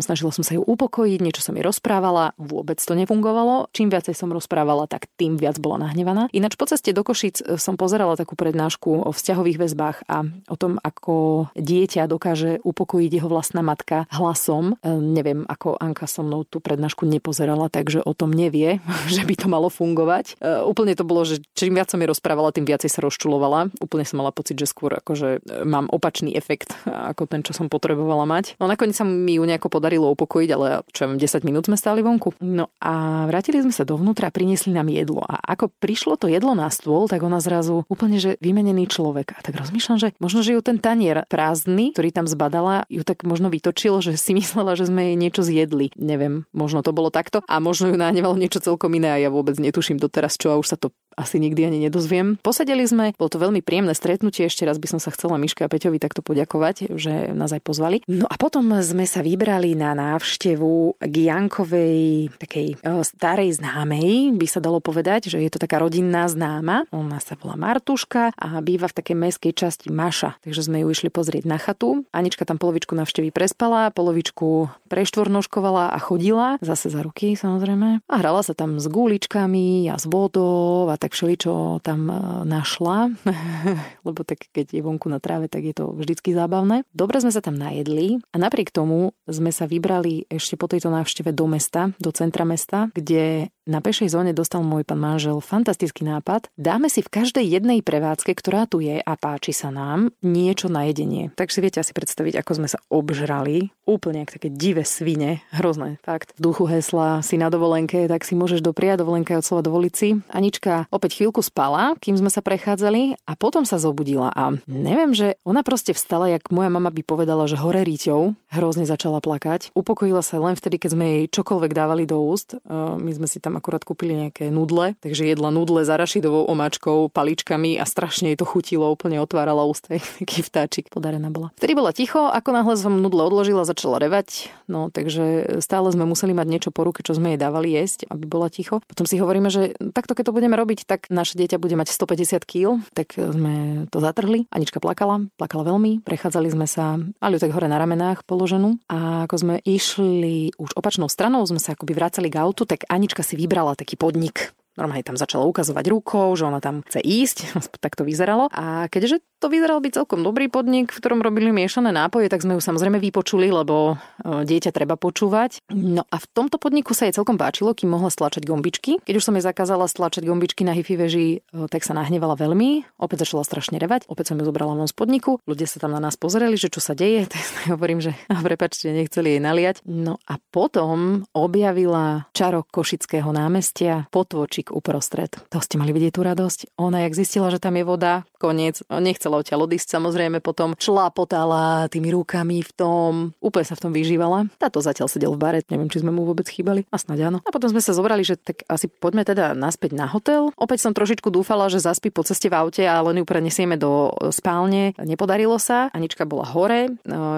snažila 0.00 0.32
som 0.34 0.42
sa 0.42 0.56
ju 0.56 0.64
upokojiť, 0.64 1.18
niečo 1.20 1.44
som 1.44 1.54
rozprávala, 1.62 2.32
vôbec 2.36 2.80
to 2.80 2.92
nefungovalo. 2.96 3.70
Čím 3.70 3.92
viacej 3.92 4.16
som 4.16 4.32
rozprávala, 4.32 4.90
tak 4.90 5.06
tým 5.16 5.36
viac 5.36 5.60
bola 5.62 5.88
nahnevaná. 5.88 6.32
Ináč 6.34 6.56
po 6.56 6.66
ceste 6.66 6.90
do 6.90 7.04
Košic 7.04 7.44
e, 7.44 7.60
som 7.60 7.76
pozerala 7.78 8.16
takú 8.16 8.34
prednášku 8.34 9.06
o 9.06 9.10
vzťahových 9.12 9.60
väzbách 9.60 9.96
a 10.08 10.24
o 10.48 10.56
tom, 10.56 10.80
ako 10.80 11.48
dieťa 11.54 12.08
dokáže 12.10 12.60
upokojiť 12.64 13.10
jeho 13.10 13.28
vlastná 13.28 13.60
matka 13.60 14.08
hlasom. 14.10 14.80
E, 14.80 14.92
neviem, 14.98 15.44
ako 15.46 15.76
Anka 15.76 16.08
so 16.08 16.24
mnou 16.24 16.48
tú 16.48 16.58
prednášku 16.58 17.04
nepozerala, 17.04 17.68
takže 17.68 18.02
o 18.02 18.12
tom 18.16 18.32
nevie, 18.32 18.80
že 19.14 19.22
by 19.24 19.34
to 19.36 19.46
malo 19.46 19.68
fungovať. 19.68 20.40
E, 20.40 20.64
úplne 20.64 20.96
to 20.96 21.04
bolo, 21.04 21.24
že 21.24 21.44
čím 21.54 21.76
viac 21.76 21.92
som 21.92 22.00
jej 22.00 22.08
rozprávala, 22.08 22.54
tým 22.54 22.66
viacej 22.66 22.90
sa 22.90 23.04
rozčulovala. 23.04 23.70
Úplne 23.80 24.04
som 24.04 24.20
mala 24.20 24.32
pocit, 24.34 24.58
že 24.58 24.68
skôr 24.68 24.96
akože 24.96 25.42
mám 25.64 25.86
opačný 25.92 26.34
efekt 26.34 26.74
ako 27.12 27.26
ten, 27.28 27.44
čo 27.44 27.52
som 27.52 27.68
potrebovala 27.68 28.24
mať. 28.24 28.56
No 28.58 28.66
nakoniec 28.70 28.96
sa 28.96 29.04
mi 29.04 29.36
ju 29.36 29.44
nejako 29.44 29.68
podarilo 29.70 30.12
upokojiť, 30.12 30.50
ale 30.54 30.66
čo 30.90 31.10
10 31.10 31.46
minút 31.50 31.66
sme 31.66 31.74
stáli 31.74 32.00
vonku. 32.00 32.38
No 32.38 32.70
a 32.78 33.26
vrátili 33.26 33.58
sme 33.58 33.74
sa 33.74 33.82
dovnútra 33.82 34.30
a 34.30 34.34
priniesli 34.34 34.70
nám 34.70 34.86
jedlo. 34.86 35.26
A 35.26 35.42
ako 35.42 35.74
prišlo 35.82 36.14
to 36.14 36.30
jedlo 36.30 36.54
na 36.54 36.70
stôl, 36.70 37.10
tak 37.10 37.26
ona 37.26 37.42
zrazu 37.42 37.82
úplne, 37.90 38.22
že 38.22 38.38
vymenený 38.38 38.86
človek. 38.86 39.34
A 39.34 39.42
tak 39.42 39.58
rozmýšľam, 39.58 39.98
že 39.98 40.08
možno, 40.22 40.46
že 40.46 40.54
ju 40.54 40.62
ten 40.62 40.78
tanier 40.78 41.26
prázdny, 41.26 41.90
ktorý 41.92 42.14
tam 42.14 42.30
zbadala, 42.30 42.86
ju 42.86 43.02
tak 43.02 43.26
možno 43.26 43.50
vytočil, 43.50 43.98
že 43.98 44.14
si 44.14 44.32
myslela, 44.38 44.78
že 44.78 44.86
sme 44.86 45.12
jej 45.12 45.16
niečo 45.18 45.42
zjedli. 45.42 45.90
Neviem, 45.98 46.46
možno 46.54 46.86
to 46.86 46.94
bolo 46.94 47.10
takto. 47.10 47.42
A 47.50 47.58
možno 47.58 47.90
ju 47.90 47.98
nahnevalo 47.98 48.38
niečo 48.38 48.62
celkom 48.62 48.94
iné 48.94 49.10
a 49.10 49.18
ja 49.18 49.28
vôbec 49.28 49.58
netuším 49.58 49.98
doteraz 49.98 50.38
čo 50.38 50.54
a 50.54 50.60
už 50.60 50.72
sa 50.72 50.78
to 50.78 50.94
asi 51.16 51.42
nikdy 51.42 51.66
ani 51.66 51.78
nedozviem. 51.88 52.38
Posadili 52.42 52.84
sme, 52.86 53.12
bolo 53.16 53.30
to 53.32 53.42
veľmi 53.42 53.60
príjemné 53.64 53.96
stretnutie, 53.96 54.46
ešte 54.46 54.66
raz 54.66 54.78
by 54.78 54.96
som 54.96 55.00
sa 55.02 55.10
chcela 55.14 55.40
Miške 55.40 55.64
a 55.64 55.70
Peťovi 55.72 55.98
takto 55.98 56.20
poďakovať, 56.20 56.94
že 56.94 57.32
nás 57.34 57.50
aj 57.50 57.62
pozvali. 57.64 58.02
No 58.06 58.28
a 58.28 58.34
potom 58.38 58.70
sme 58.80 59.04
sa 59.04 59.24
vybrali 59.24 59.74
na 59.74 59.96
návštevu 59.96 61.00
k 61.00 61.14
Jankovej 61.30 62.32
takej 62.38 62.82
o, 62.84 63.02
starej 63.04 63.58
známej, 63.58 64.36
by 64.36 64.46
sa 64.46 64.60
dalo 64.62 64.78
povedať, 64.78 65.32
že 65.32 65.40
je 65.40 65.50
to 65.50 65.58
taká 65.58 65.80
rodinná 65.82 66.28
známa. 66.28 66.86
Ona 66.94 67.18
sa 67.18 67.34
volá 67.40 67.56
Martuška 67.56 68.36
a 68.36 68.60
býva 68.60 68.86
v 68.86 68.96
takej 68.96 69.16
mestskej 69.16 69.52
časti 69.56 69.88
Maša, 69.88 70.40
takže 70.44 70.68
sme 70.68 70.84
ju 70.84 70.88
išli 70.92 71.08
pozrieť 71.08 71.44
na 71.48 71.56
chatu. 71.56 72.04
Anička 72.14 72.44
tam 72.44 72.60
polovičku 72.60 72.92
navštevy 72.94 73.32
prespala, 73.32 73.90
polovičku 73.90 74.68
preštvornoškovala 74.92 75.94
a 75.94 75.98
chodila, 75.98 76.60
zase 76.60 76.92
za 76.92 77.00
ruky 77.00 77.34
samozrejme. 77.34 78.04
A 78.04 78.14
hrala 78.20 78.44
sa 78.44 78.52
tam 78.52 78.76
s 78.76 78.86
guličkami 78.90 79.88
a 79.88 79.96
s 79.96 80.04
vodou 80.04 80.92
a 80.92 80.99
tak 81.00 81.16
všeličo 81.16 81.80
tam 81.80 82.12
e, 82.12 82.14
našla, 82.44 83.10
lebo 84.06 84.20
tak 84.22 84.52
keď 84.52 84.76
je 84.76 84.84
vonku 84.84 85.08
na 85.08 85.16
tráve, 85.18 85.48
tak 85.48 85.64
je 85.64 85.72
to 85.72 85.96
vždycky 85.96 86.36
zábavné. 86.36 86.84
Dobre 86.92 87.24
sme 87.24 87.32
sa 87.32 87.40
tam 87.40 87.56
najedli 87.56 88.20
a 88.30 88.36
napriek 88.36 88.68
tomu 88.68 89.16
sme 89.24 89.48
sa 89.48 89.64
vybrali 89.64 90.28
ešte 90.28 90.60
po 90.60 90.68
tejto 90.68 90.92
návšteve 90.92 91.32
do 91.32 91.48
mesta, 91.48 91.96
do 91.96 92.12
centra 92.12 92.44
mesta, 92.44 92.92
kde 92.92 93.48
na 93.70 93.78
pešej 93.78 94.10
zóne 94.10 94.34
dostal 94.34 94.66
môj 94.66 94.82
pán 94.82 94.98
manžel 94.98 95.38
fantastický 95.38 96.02
nápad. 96.02 96.50
Dáme 96.58 96.90
si 96.90 97.06
v 97.06 97.22
každej 97.22 97.46
jednej 97.46 97.86
prevádzke, 97.86 98.34
ktorá 98.34 98.66
tu 98.66 98.82
je 98.82 98.98
a 98.98 99.12
páči 99.14 99.54
sa 99.54 99.70
nám, 99.70 100.10
niečo 100.26 100.66
na 100.66 100.90
jedenie. 100.90 101.30
Tak 101.38 101.54
si 101.54 101.62
viete 101.62 101.78
asi 101.78 101.94
predstaviť, 101.94 102.42
ako 102.42 102.50
sme 102.58 102.66
sa 102.66 102.82
obžrali. 102.90 103.70
Úplne 103.86 104.26
ako 104.26 104.42
také 104.42 104.50
divé 104.50 104.82
svine. 104.82 105.46
Hrozné, 105.54 106.02
fakt. 106.02 106.34
V 106.34 106.50
duchu 106.50 106.66
hesla 106.66 107.22
si 107.22 107.38
na 107.38 107.46
dovolenke, 107.46 108.10
tak 108.10 108.26
si 108.26 108.34
môžeš 108.34 108.58
dopriať 108.58 109.06
dovolenka 109.06 109.38
od 109.38 109.46
slova 109.46 109.62
dovoliť 109.62 109.94
si. 109.94 110.18
Anička 110.34 110.90
opäť 110.90 111.22
chvíľku 111.22 111.38
spala, 111.38 111.94
kým 112.02 112.18
sme 112.18 112.26
sa 112.26 112.42
prechádzali 112.42 113.22
a 113.22 113.38
potom 113.38 113.62
sa 113.62 113.78
zobudila 113.78 114.34
a 114.34 114.58
neviem, 114.66 115.14
že 115.14 115.38
ona 115.46 115.62
proste 115.62 115.94
vstala, 115.94 116.26
jak 116.26 116.50
moja 116.50 116.74
mama 116.74 116.90
by 116.90 117.06
povedala, 117.06 117.46
že 117.46 117.54
hore 117.54 117.86
ríťou, 117.86 118.34
hrozne 118.50 118.82
začala 118.82 119.22
plakať. 119.22 119.70
Upokojila 119.78 120.26
sa 120.26 120.42
len 120.42 120.58
vtedy, 120.58 120.82
keď 120.82 120.90
sme 120.90 121.06
jej 121.06 121.24
čokoľvek 121.30 121.70
dávali 121.70 122.02
do 122.02 122.18
úst. 122.18 122.58
My 122.70 123.12
sme 123.14 123.30
si 123.30 123.38
tam 123.38 123.59
akurát 123.60 123.84
kúpili 123.84 124.16
nejaké 124.16 124.48
nudle, 124.48 124.96
takže 125.04 125.28
jedla 125.28 125.52
nudle 125.52 125.84
za 125.84 126.00
rašidovou 126.00 126.48
omáčkou, 126.48 127.12
paličkami 127.12 127.76
a 127.76 127.84
strašne 127.84 128.32
jej 128.32 128.38
to 128.40 128.48
chutilo, 128.48 128.88
úplne 128.88 129.20
otvárala 129.20 129.68
ústa, 129.68 130.00
taký 130.20 130.40
vtáčik 130.40 130.88
podarená 130.88 131.28
bola. 131.28 131.52
Vtedy 131.60 131.76
bola 131.76 131.92
ticho, 131.92 132.32
ako 132.32 132.50
náhle 132.56 132.74
som 132.80 132.96
nudle 132.96 133.20
odložila, 133.28 133.68
začala 133.68 134.00
revať, 134.00 134.48
no 134.66 134.88
takže 134.88 135.58
stále 135.60 135.92
sme 135.92 136.08
museli 136.08 136.32
mať 136.32 136.46
niečo 136.48 136.70
po 136.72 136.88
ruke, 136.88 137.04
čo 137.04 137.12
sme 137.12 137.36
jej 137.36 137.40
dávali 137.40 137.76
jesť, 137.76 138.08
aby 138.08 138.24
bola 138.24 138.48
ticho. 138.48 138.80
Potom 138.88 139.04
si 139.04 139.20
hovoríme, 139.20 139.52
že 139.52 139.76
takto 139.92 140.16
keď 140.16 140.32
to 140.32 140.36
budeme 140.36 140.56
robiť, 140.56 140.88
tak 140.88 141.12
naše 141.12 141.36
dieťa 141.36 141.60
bude 141.60 141.76
mať 141.76 141.92
150 141.92 142.48
kg, 142.48 142.80
tak 142.96 143.12
sme 143.14 143.86
to 143.92 144.00
zatrhli. 144.00 144.48
Anička 144.48 144.80
plakala, 144.80 145.28
plakala 145.36 145.68
veľmi, 145.68 146.00
prechádzali 146.00 146.48
sme 146.50 146.64
sa, 146.64 146.96
ju 146.96 147.38
tak 147.38 147.54
hore 147.54 147.70
na 147.70 147.78
ramenách 147.78 148.26
položenú 148.26 148.80
a 148.90 149.26
ako 149.28 149.36
sme 149.38 149.54
išli 149.62 150.50
už 150.58 150.74
opačnou 150.74 151.06
stranou, 151.06 151.44
sme 151.46 151.62
sa 151.62 151.78
akoby 151.78 151.92
vracali 151.94 152.28
k 152.30 152.40
autu, 152.40 152.64
tak 152.64 152.88
Anička 152.88 153.22
si 153.22 153.36
vybrala 153.36 153.49
taký 153.74 153.98
podnik 153.98 154.59
normálne 154.78 155.06
tam 155.06 155.18
začala 155.18 155.46
ukazovať 155.46 155.84
rukou, 155.90 156.34
že 156.38 156.46
ona 156.46 156.62
tam 156.62 156.82
chce 156.86 157.00
ísť, 157.02 157.36
tak 157.84 157.96
to 157.98 158.06
vyzeralo. 158.06 158.50
A 158.54 158.86
keďže 158.92 159.22
to 159.40 159.48
vyzeral 159.48 159.80
byť 159.80 160.04
celkom 160.04 160.20
dobrý 160.20 160.52
podnik, 160.52 160.92
v 160.92 161.00
ktorom 161.00 161.24
robili 161.24 161.48
miešané 161.48 161.96
nápoje, 161.96 162.28
tak 162.28 162.44
sme 162.44 162.56
ju 162.56 162.60
samozrejme 162.60 163.00
vypočuli, 163.00 163.48
lebo 163.48 163.96
e, 163.96 164.44
dieťa 164.44 164.68
treba 164.68 165.00
počúvať. 165.00 165.64
No 165.72 166.04
a 166.04 166.16
v 166.20 166.26
tomto 166.36 166.60
podniku 166.60 166.92
sa 166.92 167.08
jej 167.08 167.16
celkom 167.16 167.40
páčilo, 167.40 167.72
kým 167.72 167.88
mohla 167.88 168.12
stlačať 168.12 168.44
gombičky. 168.44 169.00
Keď 169.00 169.14
už 169.16 169.24
som 169.24 169.34
jej 169.40 169.44
zakázala 169.44 169.88
stlačať 169.88 170.28
gombičky 170.28 170.68
na 170.68 170.76
hifi 170.76 171.00
veži, 171.00 171.28
e, 171.40 171.66
tak 171.72 171.88
sa 171.88 171.96
nahnevala 171.96 172.36
veľmi. 172.36 173.00
Opäť 173.00 173.24
začala 173.24 173.48
strašne 173.48 173.80
revať. 173.80 174.04
Opäť 174.12 174.36
som 174.36 174.36
ju 174.36 174.44
zobrala 174.44 174.76
von 174.76 174.84
z 174.84 174.92
podniku. 174.92 175.40
Ľudia 175.48 175.64
sa 175.64 175.80
tam 175.80 175.96
na 175.96 176.04
nás 176.04 176.20
pozerali, 176.20 176.60
že 176.60 176.68
čo 176.68 176.84
sa 176.84 176.92
deje. 176.92 177.24
Tak 177.40 177.72
hovorím, 177.76 178.04
že 178.04 178.12
prepačte, 178.46 178.92
nechceli 178.92 179.36
jej 179.36 179.42
naliať. 179.42 179.80
No 179.88 180.20
a 180.28 180.36
potom 180.52 181.24
objavila 181.32 182.28
čaro 182.36 182.68
Košického 182.68 183.32
námestia, 183.32 184.04
potvočik 184.12 184.69
uprostred. 184.72 185.34
To 185.50 185.58
ste 185.58 185.76
mali 185.76 185.92
vidieť 185.92 186.16
tú 186.16 186.22
radosť. 186.24 186.78
Ona, 186.80 187.04
jak 187.06 187.14
zistila, 187.14 187.50
že 187.50 187.60
tam 187.60 187.76
je 187.76 187.84
voda, 187.84 188.24
koniec. 188.40 188.80
Nechcela 188.88 189.42
odtiaľ 189.42 189.68
odísť, 189.68 189.98
samozrejme 189.98 190.40
potom 190.40 190.72
šlapotala 190.78 191.90
tými 191.92 192.14
rukami 192.14 192.62
v 192.64 192.72
tom, 192.72 193.10
úplne 193.42 193.66
sa 193.66 193.76
v 193.76 193.82
tom 193.84 193.92
vyžívala. 193.92 194.48
Táto 194.56 194.80
zatiaľ 194.80 195.10
sedel 195.10 195.32
v 195.34 195.40
bare, 195.40 195.58
neviem, 195.68 195.90
či 195.92 196.00
sme 196.00 196.14
mu 196.14 196.24
vôbec 196.24 196.48
chýbali. 196.48 196.86
A 196.88 196.96
snáď 196.96 197.32
áno. 197.32 197.38
A 197.44 197.50
potom 197.52 197.68
sme 197.68 197.82
sa 197.84 197.92
zobrali, 197.92 198.22
že 198.22 198.38
tak 198.40 198.64
asi 198.68 198.88
poďme 198.88 199.26
teda 199.26 199.52
naspäť 199.56 199.94
na 199.94 200.08
hotel. 200.08 200.52
Opäť 200.56 200.86
som 200.86 200.96
trošičku 200.96 201.28
dúfala, 201.32 201.68
že 201.68 201.82
zaspí 201.82 202.12
po 202.12 202.22
ceste 202.26 202.48
v 202.48 202.58
aute 202.58 202.82
a 202.86 203.00
len 203.00 203.20
ju 203.20 203.24
prenesieme 203.26 203.76
do 203.80 204.12
spálne. 204.30 204.92
Nepodarilo 205.00 205.56
sa. 205.60 205.88
Anička 205.90 206.28
bola 206.28 206.44
hore. 206.44 206.92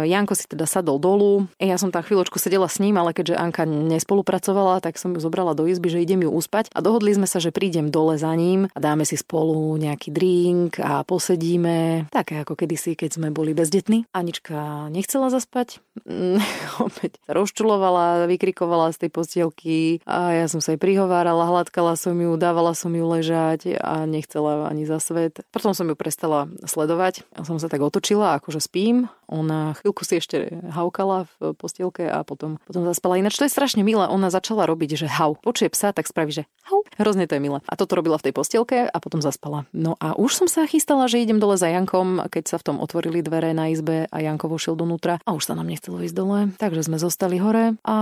Janko 0.07 0.35
si 0.35 0.49
teda 0.49 0.67
sadol 0.67 0.99
dolu. 0.99 1.47
Ja 1.63 1.79
som 1.79 1.95
tam 1.95 2.03
chvíľočku 2.03 2.41
sedela 2.41 2.67
s 2.67 2.81
ním, 2.83 2.99
ale 2.99 3.15
keďže 3.15 3.39
Anka 3.39 3.65
nespolupracovala, 3.69 4.83
tak 4.83 4.99
som 4.99 5.15
ju 5.15 5.21
zobrala 5.23 5.55
do 5.55 5.69
izby, 5.69 5.93
že 5.93 6.03
idem 6.03 6.27
ju 6.27 6.31
uspať 6.33 6.73
a 6.75 6.83
dohodli 6.83 7.12
sme 7.17 7.29
sa, 7.29 7.39
že 7.39 7.55
prídem 7.55 7.93
dole 7.93 8.17
za 8.17 8.33
ním 8.33 8.69
a 8.73 8.79
dáme 8.79 9.05
si 9.05 9.21
spolu 9.21 9.77
nejaký 9.77 10.11
drink 10.11 10.81
a 10.81 11.05
posedíme. 11.05 12.09
Také 12.09 12.43
ako 12.43 12.57
kedysi, 12.57 12.97
keď 12.97 13.21
sme 13.21 13.29
boli 13.31 13.53
bezdetní. 13.53 14.09
Anička 14.13 14.89
nechcela 14.89 15.29
zaspať, 15.29 15.81
opäť 16.87 17.21
sa 17.25 17.33
rozčulovala, 17.37 18.27
vykrikovala 18.27 18.93
z 18.97 19.07
tej 19.07 19.11
postielky 19.13 19.79
a 20.09 20.33
ja 20.33 20.47
som 20.49 20.65
sa 20.65 20.75
jej 20.75 20.81
prihovárala, 20.81 21.49
hladkala 21.49 21.95
som 21.95 22.17
ju, 22.17 22.35
dávala 22.41 22.73
som 22.73 22.93
ju 22.93 23.05
ležať 23.05 23.77
a 23.79 24.09
nechcela 24.09 24.67
ani 24.69 24.89
za 24.89 24.99
svet. 24.99 25.45
Potom 25.53 25.77
som 25.77 25.89
ju 25.89 25.97
prestala 25.99 26.49
sledovať. 26.65 27.25
Ja 27.37 27.45
som 27.45 27.61
sa 27.61 27.69
tak 27.69 27.85
otočila, 27.85 28.41
akože 28.41 28.61
spím. 28.63 29.13
Ona 29.33 29.73
chvíľku 29.81 30.05
si 30.05 30.21
ešte 30.21 30.61
haukala 30.73 31.25
v 31.41 31.57
postielke 31.57 32.05
a 32.05 32.21
potom, 32.21 32.61
potom 32.69 32.85
zaspala. 32.85 33.17
Ináč 33.17 33.41
to 33.41 33.49
je 33.49 33.53
strašne 33.53 33.81
milé. 33.81 34.05
Ona 34.05 34.29
začala 34.29 34.69
robiť, 34.69 35.05
že 35.05 35.09
hau. 35.09 35.41
Počuje 35.41 35.73
psa, 35.73 35.97
tak 35.97 36.05
spraví, 36.05 36.33
že 36.33 36.45
hau. 36.69 36.85
Hrozne 37.03 37.27
to 37.27 37.35
je 37.35 37.43
milé. 37.43 37.59
A 37.67 37.75
toto 37.75 37.99
robila 37.99 38.15
v 38.15 38.31
tej 38.31 38.35
postielke 38.39 38.87
a 38.87 38.97
potom 39.03 39.19
zaspala. 39.19 39.67
No 39.75 39.99
a 39.99 40.15
už 40.15 40.39
som 40.39 40.47
sa 40.47 40.63
chystala, 40.71 41.11
že 41.11 41.19
idem 41.19 41.43
dole 41.43 41.59
za 41.59 41.67
Jankom, 41.67 42.31
keď 42.31 42.55
sa 42.55 42.57
v 42.63 42.67
tom 42.71 42.77
otvorili 42.79 43.27
dvere 43.27 43.51
na 43.51 43.75
izbe 43.75 44.07
a 44.07 44.17
Janko 44.23 44.47
vošiel 44.47 44.79
donútra 44.79 45.19
a 45.27 45.35
už 45.35 45.51
sa 45.51 45.59
nám 45.59 45.67
nechcelo 45.67 45.99
ísť 45.99 46.15
dole. 46.15 46.55
Takže 46.63 46.87
sme 46.87 47.03
zostali 47.03 47.43
hore 47.43 47.75
a 47.83 47.97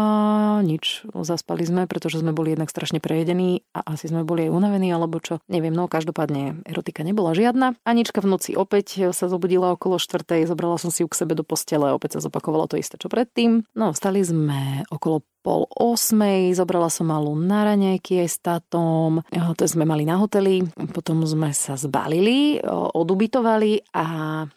nič. 0.61 1.09
Zaspali 1.16 1.64
sme, 1.64 1.88
pretože 1.88 2.21
sme 2.21 2.37
boli 2.37 2.52
jednak 2.52 2.69
strašne 2.69 3.00
prejedení 3.00 3.64
a 3.73 3.97
asi 3.97 4.12
sme 4.12 4.21
boli 4.21 4.47
aj 4.47 4.52
unavení 4.52 4.92
alebo 4.92 5.16
čo. 5.16 5.40
Neviem, 5.49 5.73
no 5.73 5.88
každopádne 5.88 6.69
erotika 6.69 7.00
nebola 7.00 7.33
žiadna. 7.33 7.80
Anička 7.88 8.21
v 8.21 8.37
noci 8.37 8.52
opäť 8.52 9.16
sa 9.16 9.33
zobudila 9.33 9.73
okolo 9.73 9.97
štvrtej, 9.97 10.45
zobrala 10.45 10.76
som 10.76 10.92
si 10.92 11.00
ju 11.00 11.09
k 11.09 11.16
sebe 11.16 11.33
do 11.33 11.40
postele, 11.40 11.97
opäť 11.97 12.21
sa 12.21 12.28
zopakovalo 12.28 12.69
to 12.69 12.76
isté, 12.76 13.00
čo 13.00 13.09
predtým. 13.09 13.64
No, 13.73 13.97
vstali 13.97 14.21
sme 14.21 14.85
okolo 14.92 15.25
pol 15.40 15.64
osmej, 15.73 16.52
zobrala 16.52 16.92
som 16.92 17.09
malú 17.09 17.32
na 17.32 17.64
raňajky 17.73 18.25
aj 18.25 18.28
s 18.28 18.38
tátom, 18.40 19.25
to 19.56 19.64
sme 19.64 19.88
mali 19.88 20.04
na 20.04 20.20
hoteli, 20.20 20.64
potom 20.92 21.25
sme 21.25 21.52
sa 21.56 21.80
zbalili, 21.80 22.61
odubitovali 22.68 23.92
a 23.97 24.06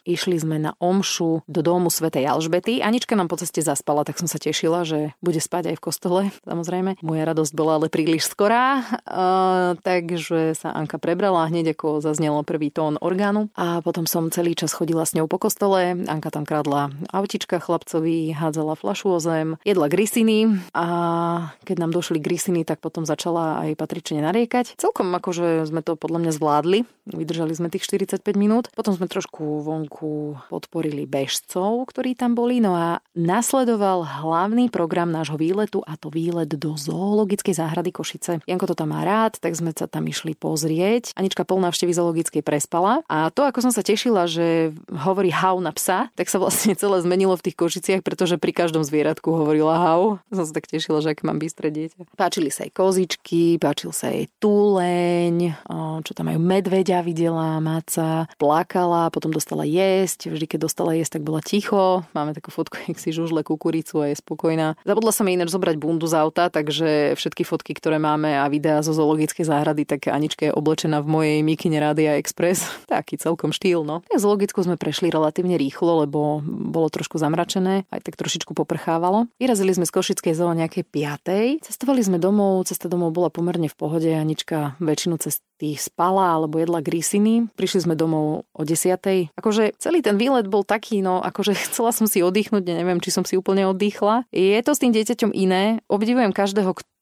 išli 0.04 0.36
sme 0.36 0.60
na 0.60 0.76
omšu 0.76 1.44
do 1.48 1.60
domu 1.64 1.88
svätej 1.88 2.28
Alžbety. 2.28 2.84
Anička 2.84 3.16
nám 3.16 3.32
po 3.32 3.40
ceste 3.40 3.64
zaspala, 3.64 4.04
tak 4.04 4.20
som 4.20 4.28
sa 4.28 4.36
tešila, 4.36 4.84
že 4.84 5.16
bude 5.24 5.40
spať 5.40 5.72
aj 5.72 5.76
v 5.80 5.84
kostole, 5.84 6.22
samozrejme. 6.50 7.00
Moja 7.00 7.24
radosť 7.24 7.52
bola 7.56 7.80
ale 7.80 7.88
príliš 7.90 8.30
skorá, 8.30 8.84
takže 9.82 10.54
sa 10.54 10.70
Anka 10.76 11.00
prebrala 11.00 11.48
hneď 11.48 11.74
ako 11.74 12.04
zaznelo 12.04 12.44
prvý 12.46 12.68
tón 12.70 13.00
orgánu 13.00 13.50
a 13.56 13.80
potom 13.80 14.04
som 14.04 14.30
celý 14.30 14.54
čas 14.54 14.70
chodila 14.76 15.02
s 15.02 15.16
ňou 15.16 15.26
po 15.26 15.40
kostole. 15.40 15.96
Anka 16.06 16.30
tam 16.30 16.44
kradla 16.46 16.92
autička 17.10 17.58
chlapcovi, 17.58 18.36
hádzala 18.36 18.76
flašu 18.78 19.16
o 19.16 19.18
zem, 19.18 19.56
jedla 19.64 19.88
grisiny, 19.88 20.60
a 20.74 20.86
keď 21.62 21.76
nám 21.78 21.94
došli 21.94 22.18
grisiny, 22.18 22.66
tak 22.66 22.82
potom 22.82 23.06
začala 23.06 23.62
aj 23.62 23.78
patrične 23.78 24.18
nariekať. 24.26 24.74
Celkom 24.74 25.06
akože 25.14 25.70
sme 25.70 25.86
to 25.86 25.94
podľa 25.94 26.26
mňa 26.26 26.32
zvládli, 26.34 26.82
vydržali 27.06 27.54
sme 27.54 27.70
tých 27.70 27.86
45 27.86 28.24
minút. 28.34 28.74
Potom 28.74 28.90
sme 28.96 29.06
trošku 29.06 29.62
vonku 29.62 30.34
podporili 30.50 31.06
bežcov, 31.06 31.86
ktorí 31.94 32.18
tam 32.18 32.34
boli, 32.34 32.58
no 32.58 32.74
a 32.74 32.98
nasledoval 33.14 34.02
hlavný 34.02 34.66
program 34.72 35.14
nášho 35.14 35.38
výletu 35.38 35.84
a 35.86 35.94
to 35.94 36.10
výlet 36.10 36.50
do 36.50 36.74
zoologickej 36.74 37.54
záhrady 37.54 37.94
Košice. 37.94 38.42
Janko 38.42 38.66
to 38.66 38.74
tam 38.74 38.90
má 38.90 39.06
rád, 39.06 39.38
tak 39.38 39.54
sme 39.54 39.70
sa 39.70 39.86
tam 39.86 40.02
išli 40.10 40.34
pozrieť. 40.34 41.14
Anička 41.14 41.46
pol 41.46 41.62
návštevy 41.62 41.94
zoologickej 41.94 42.42
prespala 42.42 43.06
a 43.06 43.30
to, 43.30 43.46
ako 43.46 43.70
som 43.70 43.72
sa 43.72 43.86
tešila, 43.86 44.26
že 44.26 44.74
hovorí 44.90 45.30
hau 45.30 45.62
na 45.62 45.70
psa, 45.70 46.10
tak 46.18 46.26
sa 46.26 46.42
vlastne 46.42 46.74
celé 46.74 46.98
zmenilo 47.04 47.38
v 47.38 47.44
tých 47.46 47.56
Košiciach, 47.56 48.02
pretože 48.02 48.40
pri 48.40 48.50
každom 48.50 48.82
zvieratku 48.82 49.30
hovorila 49.30 49.78
hau. 49.78 50.18
Som 50.32 50.44
sa 50.48 50.52
tak 50.56 50.63
tešila, 50.68 51.00
že 51.04 51.12
ak 51.14 51.26
mám 51.26 51.38
bystré 51.40 51.68
dieťa. 51.70 52.16
Páčili 52.16 52.48
sa 52.48 52.66
jej 52.66 52.72
kozičky, 52.72 53.56
páčil 53.58 53.90
sa 53.90 54.12
jej 54.12 54.28
túleň, 54.38 55.56
čo 56.02 56.12
tam 56.12 56.30
majú 56.30 56.40
medveďa 56.40 57.00
videla, 57.04 57.58
maca, 57.58 58.28
plakala, 58.38 59.08
potom 59.10 59.32
dostala 59.32 59.66
jesť, 59.66 60.30
vždy 60.30 60.46
keď 60.46 60.58
dostala 60.70 60.92
jesť, 60.94 61.18
tak 61.18 61.22
bola 61.26 61.40
ticho. 61.42 62.06
Máme 62.14 62.36
takú 62.36 62.54
fotku, 62.54 62.78
jak 62.88 62.98
si 63.00 63.10
žužle 63.10 63.42
kukuricu 63.42 64.04
a 64.04 64.12
je 64.12 64.20
spokojná. 64.20 64.78
Zabudla 64.86 65.10
sa 65.10 65.26
mi 65.26 65.34
ináč 65.34 65.50
zobrať 65.50 65.76
bundu 65.80 66.06
z 66.06 66.14
auta, 66.14 66.46
takže 66.48 67.18
všetky 67.18 67.42
fotky, 67.42 67.74
ktoré 67.74 67.98
máme 67.98 68.38
a 68.38 68.46
videá 68.46 68.78
zo 68.84 68.94
zoologickej 68.94 69.44
záhrady, 69.48 69.82
tak 69.88 70.06
Anička 70.06 70.46
je 70.46 70.52
oblečená 70.54 71.02
v 71.02 71.08
mojej 71.10 71.38
mikine 71.42 71.82
Radia 71.82 72.14
Express. 72.20 72.62
Taký 72.92 73.18
celkom 73.18 73.50
štýl, 73.50 73.82
no. 73.82 74.06
Tak 74.06 74.22
zoologickú 74.22 74.62
sme 74.62 74.78
prešli 74.78 75.10
relatívne 75.10 75.58
rýchlo, 75.58 76.06
lebo 76.06 76.44
bolo 76.46 76.86
trošku 76.86 77.18
zamračené, 77.18 77.88
aj 77.90 78.00
tak 78.06 78.14
trošičku 78.14 78.54
poprchávalo. 78.54 79.26
Vyrazili 79.42 79.74
sme 79.74 79.88
z 79.88 79.92
Košickej 79.94 80.34
zóny 80.38 80.53
nejakej 80.54 80.84
piatej. 80.86 81.46
Cestovali 81.60 82.00
sme 82.00 82.22
domov, 82.22 82.66
cesta 82.70 82.86
domov 82.86 83.10
bola 83.12 83.28
pomerne 83.28 83.66
v 83.66 83.76
pohode, 83.76 84.08
Anička 84.08 84.78
väčšinu 84.78 85.18
cesty 85.18 85.74
spala 85.74 86.38
alebo 86.38 86.58
jedla 86.58 86.82
grisiny. 86.82 87.50
Prišli 87.54 87.90
sme 87.90 87.94
domov 87.94 88.46
o 88.50 88.62
desiatej. 88.62 89.34
Akože 89.34 89.74
celý 89.78 90.02
ten 90.02 90.18
výlet 90.18 90.46
bol 90.46 90.62
taký, 90.62 91.02
no 91.02 91.22
akože 91.22 91.52
chcela 91.68 91.90
som 91.90 92.06
si 92.06 92.22
oddychnúť, 92.22 92.64
neviem, 92.64 93.02
či 93.02 93.10
som 93.10 93.26
si 93.26 93.34
úplne 93.34 93.66
oddychla. 93.66 94.26
Je 94.30 94.58
to 94.62 94.72
s 94.72 94.82
tým 94.82 94.94
dieťaťom 94.94 95.30
iné. 95.34 95.82
Obdivujem 95.90 96.30
každého, 96.30 96.70
kto 96.74 96.93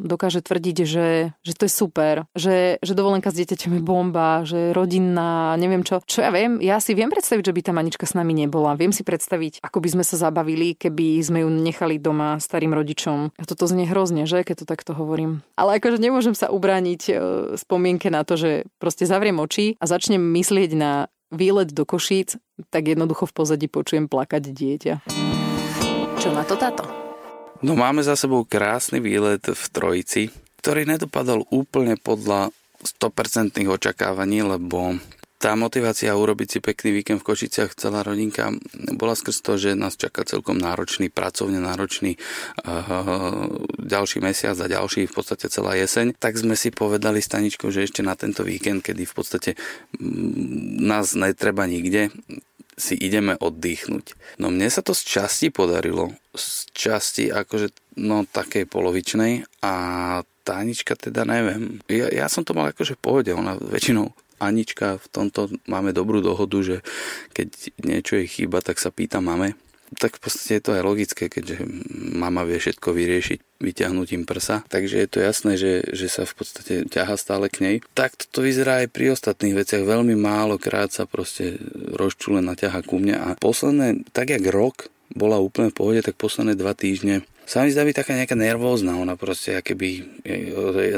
dokáže 0.00 0.42
tvrdiť, 0.42 0.76
že, 0.82 1.08
že 1.40 1.52
to 1.54 1.68
je 1.68 1.72
super, 1.72 2.26
že, 2.34 2.82
že 2.82 2.92
dovolenka 2.98 3.30
s 3.30 3.38
dieťaťom 3.38 3.78
je 3.78 3.82
bomba, 3.82 4.42
že 4.42 4.74
rodinná, 4.74 5.54
neviem 5.60 5.86
čo. 5.86 6.02
Čo 6.02 6.26
ja 6.26 6.30
viem, 6.34 6.58
ja 6.58 6.82
si 6.82 6.96
viem 6.98 7.12
predstaviť, 7.12 7.44
že 7.46 7.54
by 7.54 7.60
tam 7.62 7.78
Anička 7.78 8.04
s 8.04 8.16
nami 8.18 8.34
nebola. 8.34 8.74
Viem 8.74 8.90
si 8.90 9.06
predstaviť, 9.06 9.62
ako 9.62 9.78
by 9.78 9.88
sme 9.98 10.04
sa 10.04 10.16
zabavili, 10.18 10.74
keby 10.74 11.22
sme 11.22 11.46
ju 11.46 11.48
nechali 11.48 12.02
doma 12.02 12.42
starým 12.42 12.74
rodičom. 12.74 13.36
A 13.38 13.44
toto 13.46 13.70
znie 13.70 13.86
hrozne, 13.86 14.26
že, 14.26 14.42
keď 14.42 14.64
to 14.64 14.66
takto 14.66 14.92
hovorím. 14.96 15.46
Ale 15.54 15.78
akože 15.78 16.02
nemôžem 16.02 16.34
sa 16.34 16.50
ubrániť 16.50 17.02
e, 17.06 17.12
spomienke 17.54 18.10
na 18.10 18.26
to, 18.26 18.34
že 18.34 18.50
proste 18.82 19.06
zavriem 19.06 19.38
oči 19.38 19.78
a 19.78 19.84
začnem 19.86 20.20
myslieť 20.20 20.70
na 20.74 21.06
výlet 21.30 21.70
do 21.74 21.82
Košíc, 21.82 22.38
tak 22.70 22.86
jednoducho 22.86 23.26
v 23.26 23.34
pozadí 23.34 23.66
počujem 23.66 24.06
plakať 24.06 24.42
dieťa. 24.50 24.94
Čo 26.16 26.32
na 26.32 26.42
to 26.46 26.54
táto? 26.56 27.05
No 27.64 27.72
máme 27.72 28.04
za 28.04 28.16
sebou 28.18 28.44
krásny 28.44 29.00
výlet 29.00 29.40
v 29.40 29.64
Trojici, 29.72 30.28
ktorý 30.60 30.84
nedopadol 30.84 31.48
úplne 31.48 31.96
podľa 31.96 32.52
100% 32.84 33.64
očakávaní, 33.64 34.44
lebo 34.44 35.00
tá 35.36 35.52
motivácia 35.52 36.16
urobiť 36.16 36.48
si 36.48 36.58
pekný 36.64 37.00
víkend 37.00 37.20
v 37.20 37.28
Košiciach 37.28 37.76
celá 37.76 38.00
rodinka 38.00 38.56
bola 38.96 39.12
skrz 39.12 39.44
to, 39.44 39.60
že 39.60 39.76
nás 39.76 39.92
čaká 40.00 40.24
celkom 40.24 40.56
náročný, 40.56 41.12
pracovne 41.12 41.60
náročný 41.60 42.16
uh, 42.64 43.52
ďalší 43.76 44.24
mesiac 44.24 44.56
a 44.56 44.66
ďalší 44.66 45.04
v 45.04 45.12
podstate 45.12 45.52
celá 45.52 45.76
jeseň. 45.76 46.16
Tak 46.16 46.40
sme 46.40 46.56
si 46.56 46.72
povedali 46.72 47.20
staničkou, 47.20 47.68
že 47.68 47.84
ešte 47.84 48.00
na 48.00 48.16
tento 48.16 48.48
víkend, 48.48 48.80
kedy 48.80 49.04
v 49.04 49.14
podstate 49.14 49.50
um, 50.00 50.80
nás 50.80 51.12
netreba 51.12 51.68
nikde, 51.68 52.08
si 52.76 52.94
ideme 52.94 53.34
oddychnúť. 53.40 54.12
No 54.36 54.52
mne 54.52 54.68
sa 54.68 54.84
to 54.84 54.92
z 54.92 55.02
časti 55.16 55.48
podarilo, 55.48 56.12
z 56.36 56.68
časti 56.76 57.32
akože 57.32 57.96
no 58.04 58.28
takej 58.28 58.68
polovičnej 58.68 59.48
a 59.64 59.72
Tánička 60.46 60.94
teda 60.94 61.26
neviem. 61.26 61.82
Ja, 61.90 62.06
ja 62.06 62.26
som 62.30 62.46
to 62.46 62.54
mal 62.54 62.70
akože 62.70 62.94
v 62.94 63.02
pohode, 63.02 63.30
ona 63.34 63.58
väčšinou 63.58 64.14
Anička 64.36 65.00
v 65.00 65.06
tomto 65.08 65.48
máme 65.64 65.96
dobrú 65.96 66.20
dohodu, 66.20 66.60
že 66.60 66.76
keď 67.32 67.48
niečo 67.88 68.20
je 68.20 68.28
chýba, 68.28 68.60
tak 68.60 68.76
sa 68.76 68.92
pýta 68.92 69.24
mame. 69.24 69.56
Tak 69.94 70.18
v 70.18 70.20
podstate 70.26 70.58
je 70.58 70.64
to 70.66 70.74
aj 70.74 70.82
logické, 70.82 71.30
keďže 71.30 71.62
mama 71.94 72.42
vie 72.42 72.58
všetko 72.58 72.90
vyriešiť 72.90 73.38
vyťahnutím 73.56 74.28
prsa, 74.28 74.68
takže 74.68 75.00
je 75.00 75.08
to 75.08 75.18
jasné, 75.24 75.56
že, 75.56 75.80
že 75.88 76.12
sa 76.12 76.28
v 76.28 76.34
podstate 76.36 76.74
ťaha 76.92 77.16
stále 77.16 77.48
k 77.48 77.64
nej. 77.64 77.76
Tak 77.96 78.28
to 78.28 78.44
vyzerá 78.44 78.84
aj 78.84 78.92
pri 78.92 79.16
ostatných 79.16 79.56
veciach. 79.56 79.80
Veľmi 79.80 80.12
málo 80.12 80.60
krát 80.60 80.92
sa 80.92 81.08
proste 81.08 81.56
rozčule 81.72 82.44
naťaha 82.44 82.84
ku 82.84 83.00
mne 83.00 83.16
a 83.16 83.28
posledné, 83.38 84.04
tak 84.12 84.34
jak 84.34 84.44
rok 84.52 84.92
bola 85.16 85.40
úplne 85.40 85.72
v 85.72 85.78
pohode, 85.78 86.00
tak 86.04 86.20
posledné 86.20 86.58
dva 86.58 86.76
týždne 86.76 87.24
sa 87.46 87.62
mi 87.62 87.70
zdá 87.70 87.86
byť 87.86 87.94
taká 87.94 88.12
nejaká 88.18 88.34
nervózna, 88.34 88.98
ona 88.98 89.14
proste, 89.14 89.54
keby 89.62 90.02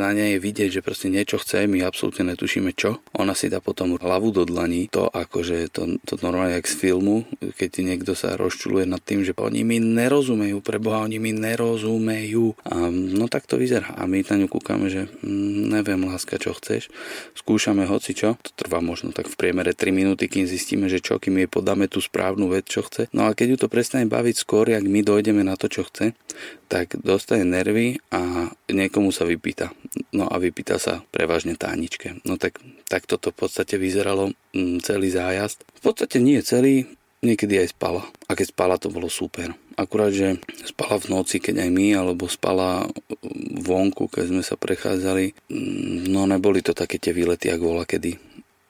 na 0.01 0.17
nej 0.17 0.37
je 0.37 0.41
vidieť, 0.41 0.81
že 0.81 0.85
proste 0.85 1.13
niečo 1.13 1.37
chce, 1.37 1.69
my 1.69 1.85
absolútne 1.85 2.33
netušíme 2.33 2.73
čo. 2.73 3.05
Ona 3.21 3.37
si 3.37 3.53
dá 3.53 3.61
potom 3.61 4.01
hlavu 4.01 4.33
do 4.33 4.49
dlaní, 4.49 4.89
to 4.89 5.13
akože 5.13 5.69
to, 5.69 6.01
to 6.09 6.17
normálne 6.25 6.57
jak 6.57 6.65
z 6.65 6.89
filmu, 6.89 7.29
keď 7.61 7.71
niekto 7.85 8.17
sa 8.17 8.41
rozčuluje 8.41 8.89
nad 8.89 9.05
tým, 9.05 9.29
že 9.29 9.37
oni 9.37 9.61
mi 9.61 9.77
nerozumejú, 9.77 10.65
preboha, 10.65 11.05
oni 11.05 11.21
mi 11.21 11.37
nerozumejú. 11.37 12.57
A, 12.65 12.89
no 12.89 13.29
tak 13.29 13.45
to 13.45 13.61
vyzerá. 13.61 13.93
A 14.01 14.09
my 14.09 14.25
na 14.25 14.41
ňu 14.41 14.49
kúkame, 14.49 14.89
že 14.89 15.13
mm, 15.21 15.69
neviem, 15.69 16.01
láska, 16.09 16.41
čo 16.41 16.57
chceš. 16.57 16.89
Skúšame 17.37 17.85
hoci 17.85 18.17
čo. 18.17 18.41
To 18.41 18.51
trvá 18.57 18.81
možno 18.81 19.13
tak 19.13 19.29
v 19.29 19.37
priemere 19.37 19.77
3 19.77 19.93
minúty, 19.93 20.33
kým 20.33 20.49
zistíme, 20.49 20.89
že 20.89 21.05
čo, 21.05 21.21
kým 21.21 21.45
jej 21.45 21.49
podáme 21.51 21.93
tú 21.93 22.01
správnu 22.01 22.49
vec, 22.49 22.65
čo 22.65 22.81
chce. 22.81 23.13
No 23.13 23.29
a 23.29 23.37
keď 23.37 23.47
ju 23.53 23.57
to 23.61 23.69
prestane 23.69 24.09
baviť 24.09 24.41
skôr, 24.41 24.65
ak 24.73 24.85
my 24.89 25.05
dojdeme 25.05 25.45
na 25.45 25.61
to, 25.61 25.69
čo 25.69 25.85
chce, 25.85 26.17
tak 26.69 27.01
dostane 27.01 27.49
nervy 27.49 27.97
a 28.13 28.53
niekomu 28.69 29.09
sa 29.09 29.25
vypýta. 29.25 29.73
No 30.13 30.29
a 30.29 30.37
vypýta 30.37 30.77
sa 30.77 31.01
prevažne 31.09 31.57
táničke. 31.57 32.21
No 32.29 32.37
tak, 32.37 32.61
tak 32.87 33.09
toto 33.09 33.33
v 33.33 33.47
podstate 33.47 33.81
vyzeralo 33.81 34.33
mm, 34.53 34.85
celý 34.85 35.09
zájazd. 35.09 35.65
V 35.65 35.81
podstate 35.81 36.21
nie 36.21 36.39
celý, 36.45 36.85
niekedy 37.25 37.59
aj 37.59 37.75
spala. 37.75 38.03
A 38.31 38.37
keď 38.37 38.47
spala, 38.53 38.75
to 38.79 38.93
bolo 38.93 39.11
super. 39.11 39.57
Akurát, 39.79 40.11
že 40.11 40.39
spala 40.67 40.99
v 40.99 41.11
noci, 41.11 41.39
keď 41.43 41.67
aj 41.67 41.71
my, 41.71 41.89
alebo 41.95 42.31
spala 42.31 42.87
vonku, 43.63 44.11
keď 44.11 44.25
sme 44.31 44.43
sa 44.45 44.55
prechádzali. 44.55 45.35
Mm, 45.51 46.13
no 46.13 46.29
neboli 46.29 46.63
to 46.63 46.77
také 46.77 47.01
tie 47.01 47.17
výlety, 47.17 47.51
ak 47.51 47.61
vola 47.63 47.89
kedy. 47.89 48.19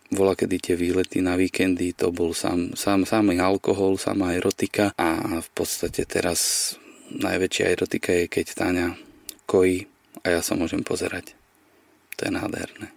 Vola 0.08 0.32
kedy 0.32 0.56
tie 0.56 0.76
výlety 0.78 1.20
na 1.20 1.36
víkendy, 1.36 1.92
to 1.92 2.08
bol 2.08 2.32
sám, 2.32 2.72
sám, 2.72 3.04
samý 3.04 3.36
alkohol, 3.44 4.00
samá 4.00 4.32
erotika 4.32 4.96
a 4.96 5.40
v 5.44 5.48
podstate 5.52 6.08
teraz 6.08 6.72
najväčšia 7.12 7.72
erotika 7.72 8.12
je, 8.12 8.24
keď 8.28 8.46
Táňa 8.54 8.86
kojí 9.48 9.88
a 10.24 10.38
ja 10.38 10.40
sa 10.44 10.54
môžem 10.58 10.84
pozerať. 10.84 11.32
To 12.18 12.28
je 12.28 12.32
nádherné. 12.34 12.92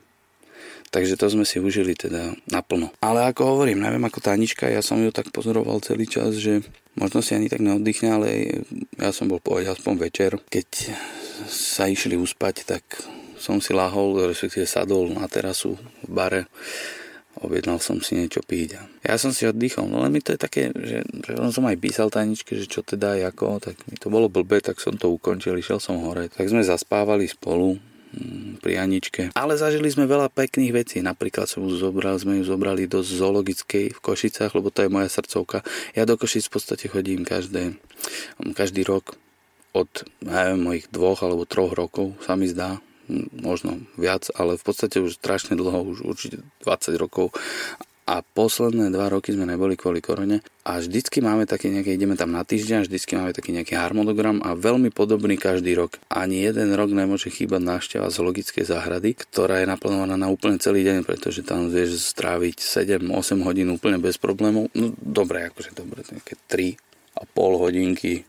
Takže 0.92 1.16
to 1.16 1.32
sme 1.32 1.48
si 1.48 1.64
užili 1.64 1.96
teda 1.96 2.36
naplno. 2.52 2.92
Ale 3.00 3.24
ako 3.24 3.56
hovorím, 3.56 3.80
neviem 3.80 4.04
ako 4.04 4.20
Tánička, 4.20 4.68
ja 4.68 4.84
som 4.84 5.00
ju 5.00 5.08
tak 5.16 5.32
pozoroval 5.32 5.80
celý 5.80 6.04
čas, 6.04 6.36
že 6.36 6.68
možno 7.00 7.24
si 7.24 7.32
ani 7.32 7.48
tak 7.48 7.64
neoddychne, 7.64 8.10
ale 8.12 8.28
ja 9.00 9.16
som 9.16 9.32
bol 9.32 9.40
povedať 9.40 9.80
aspoň 9.80 9.94
večer. 9.96 10.36
Keď 10.52 10.68
sa 11.48 11.88
išli 11.88 12.20
uspať, 12.20 12.68
tak 12.68 12.84
som 13.40 13.64
si 13.64 13.72
lahol, 13.72 14.20
respektíve 14.28 14.68
sadol 14.68 15.16
na 15.16 15.32
terasu 15.32 15.80
v 16.04 16.12
bare 16.12 16.42
objednal 17.40 17.80
som 17.80 18.04
si 18.04 18.20
niečo 18.20 18.44
piť. 18.44 18.82
Ja 19.08 19.16
som 19.16 19.32
si 19.32 19.48
oddychol, 19.48 19.88
no 19.88 20.04
len 20.04 20.12
mi 20.12 20.20
to 20.20 20.36
je 20.36 20.40
také, 20.40 20.76
že, 20.76 21.08
že 21.08 21.32
som 21.56 21.64
aj 21.64 21.78
písal 21.80 22.12
tajničke, 22.12 22.60
že 22.60 22.68
čo 22.68 22.84
teda 22.84 23.16
ako, 23.32 23.64
tak 23.64 23.80
mi 23.88 23.96
to 23.96 24.12
bolo 24.12 24.28
blbé, 24.28 24.60
tak 24.60 24.84
som 24.84 25.00
to 25.00 25.08
ukončil, 25.08 25.56
išiel 25.56 25.80
som 25.80 26.04
hore. 26.04 26.28
Tak 26.28 26.52
sme 26.52 26.62
zaspávali 26.62 27.32
spolu, 27.32 27.80
mm, 28.12 28.60
pri 28.60 28.84
Aničke. 28.84 29.22
Ale 29.34 29.56
zažili 29.56 29.88
sme 29.88 30.06
veľa 30.06 30.28
pekných 30.28 30.76
vecí. 30.76 30.98
Napríklad 31.00 31.48
som 31.48 31.64
ju 31.64 31.74
zobrali, 31.80 32.20
sme 32.20 32.34
ju 32.42 32.44
zobrali 32.44 32.86
do 32.86 33.00
zoologickej 33.00 33.96
v 33.96 34.00
Košicách, 34.04 34.52
lebo 34.52 34.68
to 34.68 34.84
je 34.84 34.92
moja 34.92 35.08
srdcovka. 35.08 35.64
Ja 35.96 36.04
do 36.04 36.20
Košic 36.20 36.52
v 36.52 36.54
podstate 36.60 36.86
chodím 36.92 37.24
každé, 37.24 37.80
každý 38.54 38.84
rok 38.84 39.16
od 39.72 39.88
neviem, 40.20 40.60
mojich 40.60 40.92
dvoch 40.92 41.24
alebo 41.24 41.48
troch 41.48 41.72
rokov, 41.72 42.20
sa 42.28 42.36
mi 42.36 42.52
zdá 42.52 42.84
možno 43.36 43.82
viac, 43.96 44.28
ale 44.36 44.60
v 44.60 44.64
podstate 44.64 45.02
už 45.02 45.18
strašne 45.18 45.58
dlho, 45.58 45.86
už 45.86 46.06
určite 46.06 46.44
20 46.64 46.96
rokov 47.02 47.34
a 48.12 48.20
posledné 48.20 48.92
dva 48.92 49.08
roky 49.08 49.32
sme 49.32 49.48
neboli 49.48 49.80
kvôli 49.80 50.04
korone 50.04 50.44
a 50.68 50.82
vždycky 50.82 51.24
máme 51.24 51.48
taký 51.48 51.72
nejaký, 51.72 51.96
ideme 51.96 52.20
tam 52.20 52.36
na 52.36 52.44
týždeň 52.44 52.90
vždycky 52.90 53.16
máme 53.16 53.32
taký 53.32 53.56
nejaký 53.56 53.78
harmonogram 53.78 54.44
a 54.44 54.58
veľmi 54.58 54.92
podobný 54.92 55.38
každý 55.40 55.78
rok. 55.78 55.96
Ani 56.12 56.44
jeden 56.44 56.76
rok 56.76 56.92
nemôže 56.92 57.32
chýbať 57.32 57.62
návšteva 57.62 58.12
z 58.12 58.18
logickej 58.20 58.66
záhrady, 58.68 59.16
ktorá 59.16 59.64
je 59.64 59.72
naplánovaná 59.72 60.20
na 60.20 60.28
úplne 60.28 60.60
celý 60.60 60.84
deň, 60.84 61.08
pretože 61.08 61.46
tam 61.46 61.72
vieš 61.72 62.12
stráviť 62.12 62.60
7-8 62.60 63.48
hodín 63.48 63.72
úplne 63.72 64.02
bez 64.02 64.20
problémov. 64.20 64.68
No 64.74 64.92
dobre, 65.00 65.48
akože 65.48 65.72
dobre, 65.72 66.04
nejaké 66.10 66.36
3 66.52 66.76
a 67.16 67.24
pol 67.30 67.62
hodinky 67.62 68.28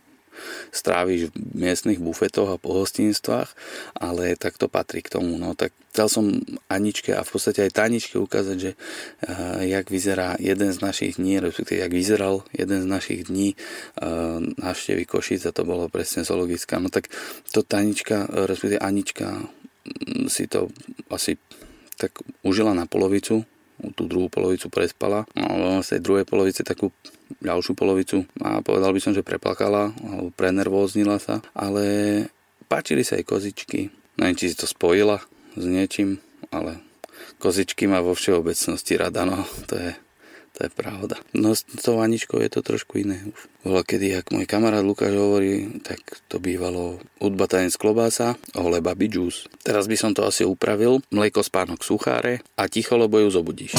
stráviš 0.73 1.31
v 1.31 1.35
miestnych 1.55 1.99
bufetoch 2.01 2.49
a 2.51 2.61
pohostinstvách, 2.61 3.53
ale 3.97 4.37
tak 4.37 4.57
to 4.57 4.67
patrí 4.67 5.05
k 5.05 5.13
tomu. 5.13 5.37
No 5.37 5.53
tak 5.53 5.73
chcel 5.93 6.09
som 6.09 6.25
Aničke 6.73 7.13
a 7.13 7.21
v 7.21 7.31
podstate 7.31 7.69
aj 7.69 7.77
Taničke 7.77 8.17
ukázať, 8.17 8.57
že 8.57 8.73
uh, 8.73 9.61
jak 9.61 9.93
vyzerá 9.93 10.41
jeden 10.41 10.73
z 10.73 10.79
našich 10.81 11.21
dní, 11.21 11.39
respektíve 11.39 11.85
jak 11.85 11.93
vyzeral 11.93 12.43
jeden 12.57 12.81
z 12.81 12.89
našich 12.89 13.21
dní 13.29 13.55
uh, 14.01 14.41
návštevy 14.41 15.05
Košic 15.05 15.45
a 15.45 15.53
to 15.53 15.69
bolo 15.69 15.93
presne 15.93 16.25
zoologická. 16.25 16.81
No 16.81 16.89
tak 16.89 17.13
to 17.53 17.61
Tanička, 17.61 18.25
respektíve 18.49 18.81
Anička 18.81 19.37
mm, 19.37 20.33
si 20.33 20.49
to 20.49 20.73
asi 21.13 21.37
tak 22.01 22.19
užila 22.43 22.75
na 22.75 22.89
polovicu, 22.89 23.45
tú 23.99 24.07
druhú 24.07 24.31
polovicu 24.31 24.71
prespala, 24.71 25.27
no, 25.35 25.83
z 25.83 25.99
tej 25.99 26.01
druhej 26.07 26.27
polovice 26.27 26.63
takú 26.63 26.95
ďalšiu 27.43 27.75
polovicu. 27.75 28.23
A 28.39 28.63
povedal 28.63 28.95
by 28.95 29.01
som, 29.03 29.13
že 29.17 29.27
preplakala 29.27 29.91
alebo 30.07 30.31
prenervóznila 30.31 31.19
sa, 31.19 31.43
ale 31.57 31.83
páčili 32.71 33.03
sa 33.03 33.19
jej 33.19 33.27
kozičky. 33.27 33.91
Neviem, 34.21 34.39
či 34.39 34.53
si 34.53 34.57
to 34.57 34.71
spojila 34.71 35.19
s 35.59 35.65
niečím, 35.67 36.23
ale 36.55 36.79
kozičky 37.43 37.91
má 37.91 37.99
vo 37.99 38.15
všeobecnosti 38.15 38.95
rada, 38.95 39.27
no 39.27 39.43
to 39.67 39.75
je, 39.77 39.91
to 40.53 40.69
je 40.69 40.71
pravda. 40.71 41.17
No 41.33 41.57
s 41.57 41.65
tou 41.65 41.99
Aničkou 41.99 42.41
je 42.41 42.51
to 42.53 42.61
trošku 42.61 43.01
iné 43.01 43.25
už. 43.25 43.41
Kedy, 43.63 44.21
ak 44.21 44.35
môj 44.35 44.45
kamarát 44.45 44.85
Lukáš 44.85 45.15
hovorí, 45.17 45.81
tak 45.81 46.03
to 46.29 46.43
bývalo 46.43 47.01
hudba 47.23 47.49
tanec 47.49 47.73
klobása, 47.79 48.37
ole 48.59 48.85
baby 48.85 49.09
juice. 49.09 49.49
Teraz 49.65 49.89
by 49.89 49.97
som 49.97 50.13
to 50.13 50.27
asi 50.27 50.45
upravil, 50.45 51.01
mlieko 51.15 51.41
spánok 51.41 51.81
sucháre 51.81 52.45
a 52.59 52.69
ticho, 52.69 52.99
lebo 52.99 53.23
ju 53.23 53.29
zobudíš 53.31 53.75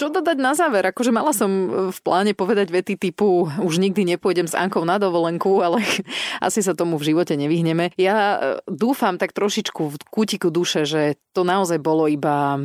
čo 0.00 0.08
dodať 0.08 0.40
na 0.40 0.56
záver? 0.56 0.80
Akože 0.88 1.12
mala 1.12 1.36
som 1.36 1.52
e, 1.52 1.68
v 1.92 1.98
pláne 2.00 2.32
povedať 2.32 2.72
vety 2.72 2.96
typu 2.96 3.52
už 3.60 3.76
nikdy 3.76 4.16
nepôjdem 4.16 4.48
s 4.48 4.56
Ankou 4.56 4.88
na 4.88 4.96
dovolenku, 4.96 5.60
ale 5.66 5.84
asi 6.40 6.64
sa 6.64 6.72
tomu 6.72 6.96
v 6.96 7.12
živote 7.12 7.36
nevyhneme. 7.36 7.92
Ja 8.00 8.16
e, 8.16 8.38
dúfam 8.64 9.20
tak 9.20 9.36
trošičku 9.36 9.92
v 9.92 9.96
kútiku 10.08 10.48
duše, 10.48 10.88
že 10.88 11.20
to 11.36 11.44
naozaj 11.44 11.76
bolo 11.84 12.08
iba 12.08 12.56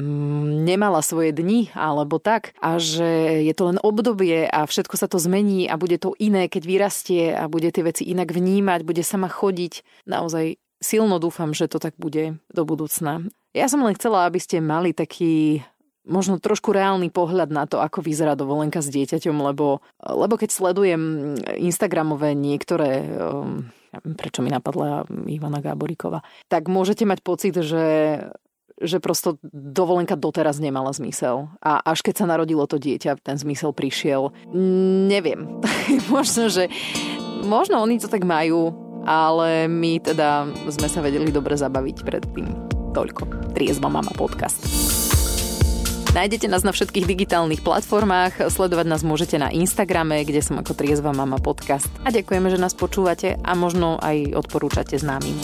nemala 0.63 1.03
svoje 1.03 1.35
dni 1.35 1.75
alebo 1.75 2.23
tak 2.23 2.55
a 2.63 2.79
že 2.79 3.43
je 3.43 3.51
to 3.51 3.75
len 3.75 3.83
obdobie 3.83 4.47
a 4.47 4.63
všetko 4.63 4.95
sa 4.95 5.11
to 5.11 5.19
zmení 5.19 5.67
a 5.67 5.75
bude 5.75 5.99
to 5.99 6.15
iné, 6.15 6.47
keď 6.47 6.63
vyrastie 6.63 7.35
a 7.35 7.51
bude 7.51 7.67
tie 7.75 7.83
veci 7.83 8.07
inak 8.07 8.31
vnímať, 8.31 8.87
bude 8.87 9.03
sama 9.03 9.27
chodiť. 9.27 9.83
Naozaj 10.07 10.55
silno 10.79 11.19
dúfam, 11.19 11.51
že 11.51 11.67
to 11.67 11.83
tak 11.83 11.99
bude 11.99 12.39
do 12.47 12.63
budúcna. 12.63 13.27
Ja 13.55 13.71
som 13.71 13.83
len 13.83 13.95
chcela, 13.95 14.27
aby 14.27 14.39
ste 14.39 14.59
mali 14.59 14.91
taký 14.91 15.63
možno 16.05 16.37
trošku 16.37 16.71
reálny 16.71 17.09
pohľad 17.09 17.49
na 17.49 17.65
to, 17.65 17.81
ako 17.81 18.01
vyzerá 18.05 18.37
dovolenka 18.37 18.79
s 18.79 18.89
dieťaťom, 18.93 19.35
lebo, 19.51 19.81
lebo 20.01 20.33
keď 20.37 20.49
sledujem 20.53 21.35
Instagramové 21.57 22.37
niektoré, 22.37 23.03
um, 23.05 23.69
prečo 24.15 24.45
mi 24.45 24.53
napadla 24.53 25.03
Ivana 25.25 25.59
Gáboríková, 25.59 26.21
tak 26.47 26.69
môžete 26.69 27.03
mať 27.03 27.19
pocit, 27.25 27.53
že 27.59 27.83
že 28.75 28.99
prosto 28.99 29.39
dovolenka 29.55 30.19
doteraz 30.19 30.59
nemala 30.59 30.91
zmysel. 30.91 31.47
A 31.63 31.79
až 31.79 32.03
keď 32.03 32.15
sa 32.19 32.25
narodilo 32.27 32.67
to 32.67 32.75
dieťa, 32.75 33.23
ten 33.23 33.39
zmysel 33.39 33.71
prišiel. 33.71 34.35
Neviem. 35.07 35.63
možno, 36.15 36.51
že 36.51 36.67
možno 37.47 37.79
oni 37.79 38.03
to 38.03 38.11
tak 38.11 38.27
majú, 38.27 38.75
ale 39.07 39.71
my 39.71 40.03
teda 40.03 40.51
sme 40.67 40.91
sa 40.91 40.99
vedeli 40.99 41.31
dobre 41.31 41.55
zabaviť 41.55 41.97
predtým. 42.03 42.47
Toľko. 42.91 43.55
Triezba 43.55 43.87
mama 43.87 44.11
podcast. 44.11 44.94
Nájdete 46.15 46.47
nás 46.47 46.63
na 46.63 46.71
všetkých 46.71 47.11
digitálnych 47.11 47.59
platformách, 47.59 48.47
sledovať 48.47 48.87
nás 48.87 49.03
môžete 49.03 49.35
na 49.35 49.51
Instagrame, 49.51 50.23
kde 50.23 50.39
som 50.39 50.55
ako 50.55 50.71
Triezva 50.71 51.11
Mama 51.11 51.43
podcast. 51.43 51.91
A 52.07 52.09
ďakujeme, 52.15 52.47
že 52.47 52.55
nás 52.55 52.71
počúvate 52.71 53.35
a 53.43 53.51
možno 53.51 53.99
aj 53.99 54.31
odporúčate 54.31 54.95
známym. 54.95 55.35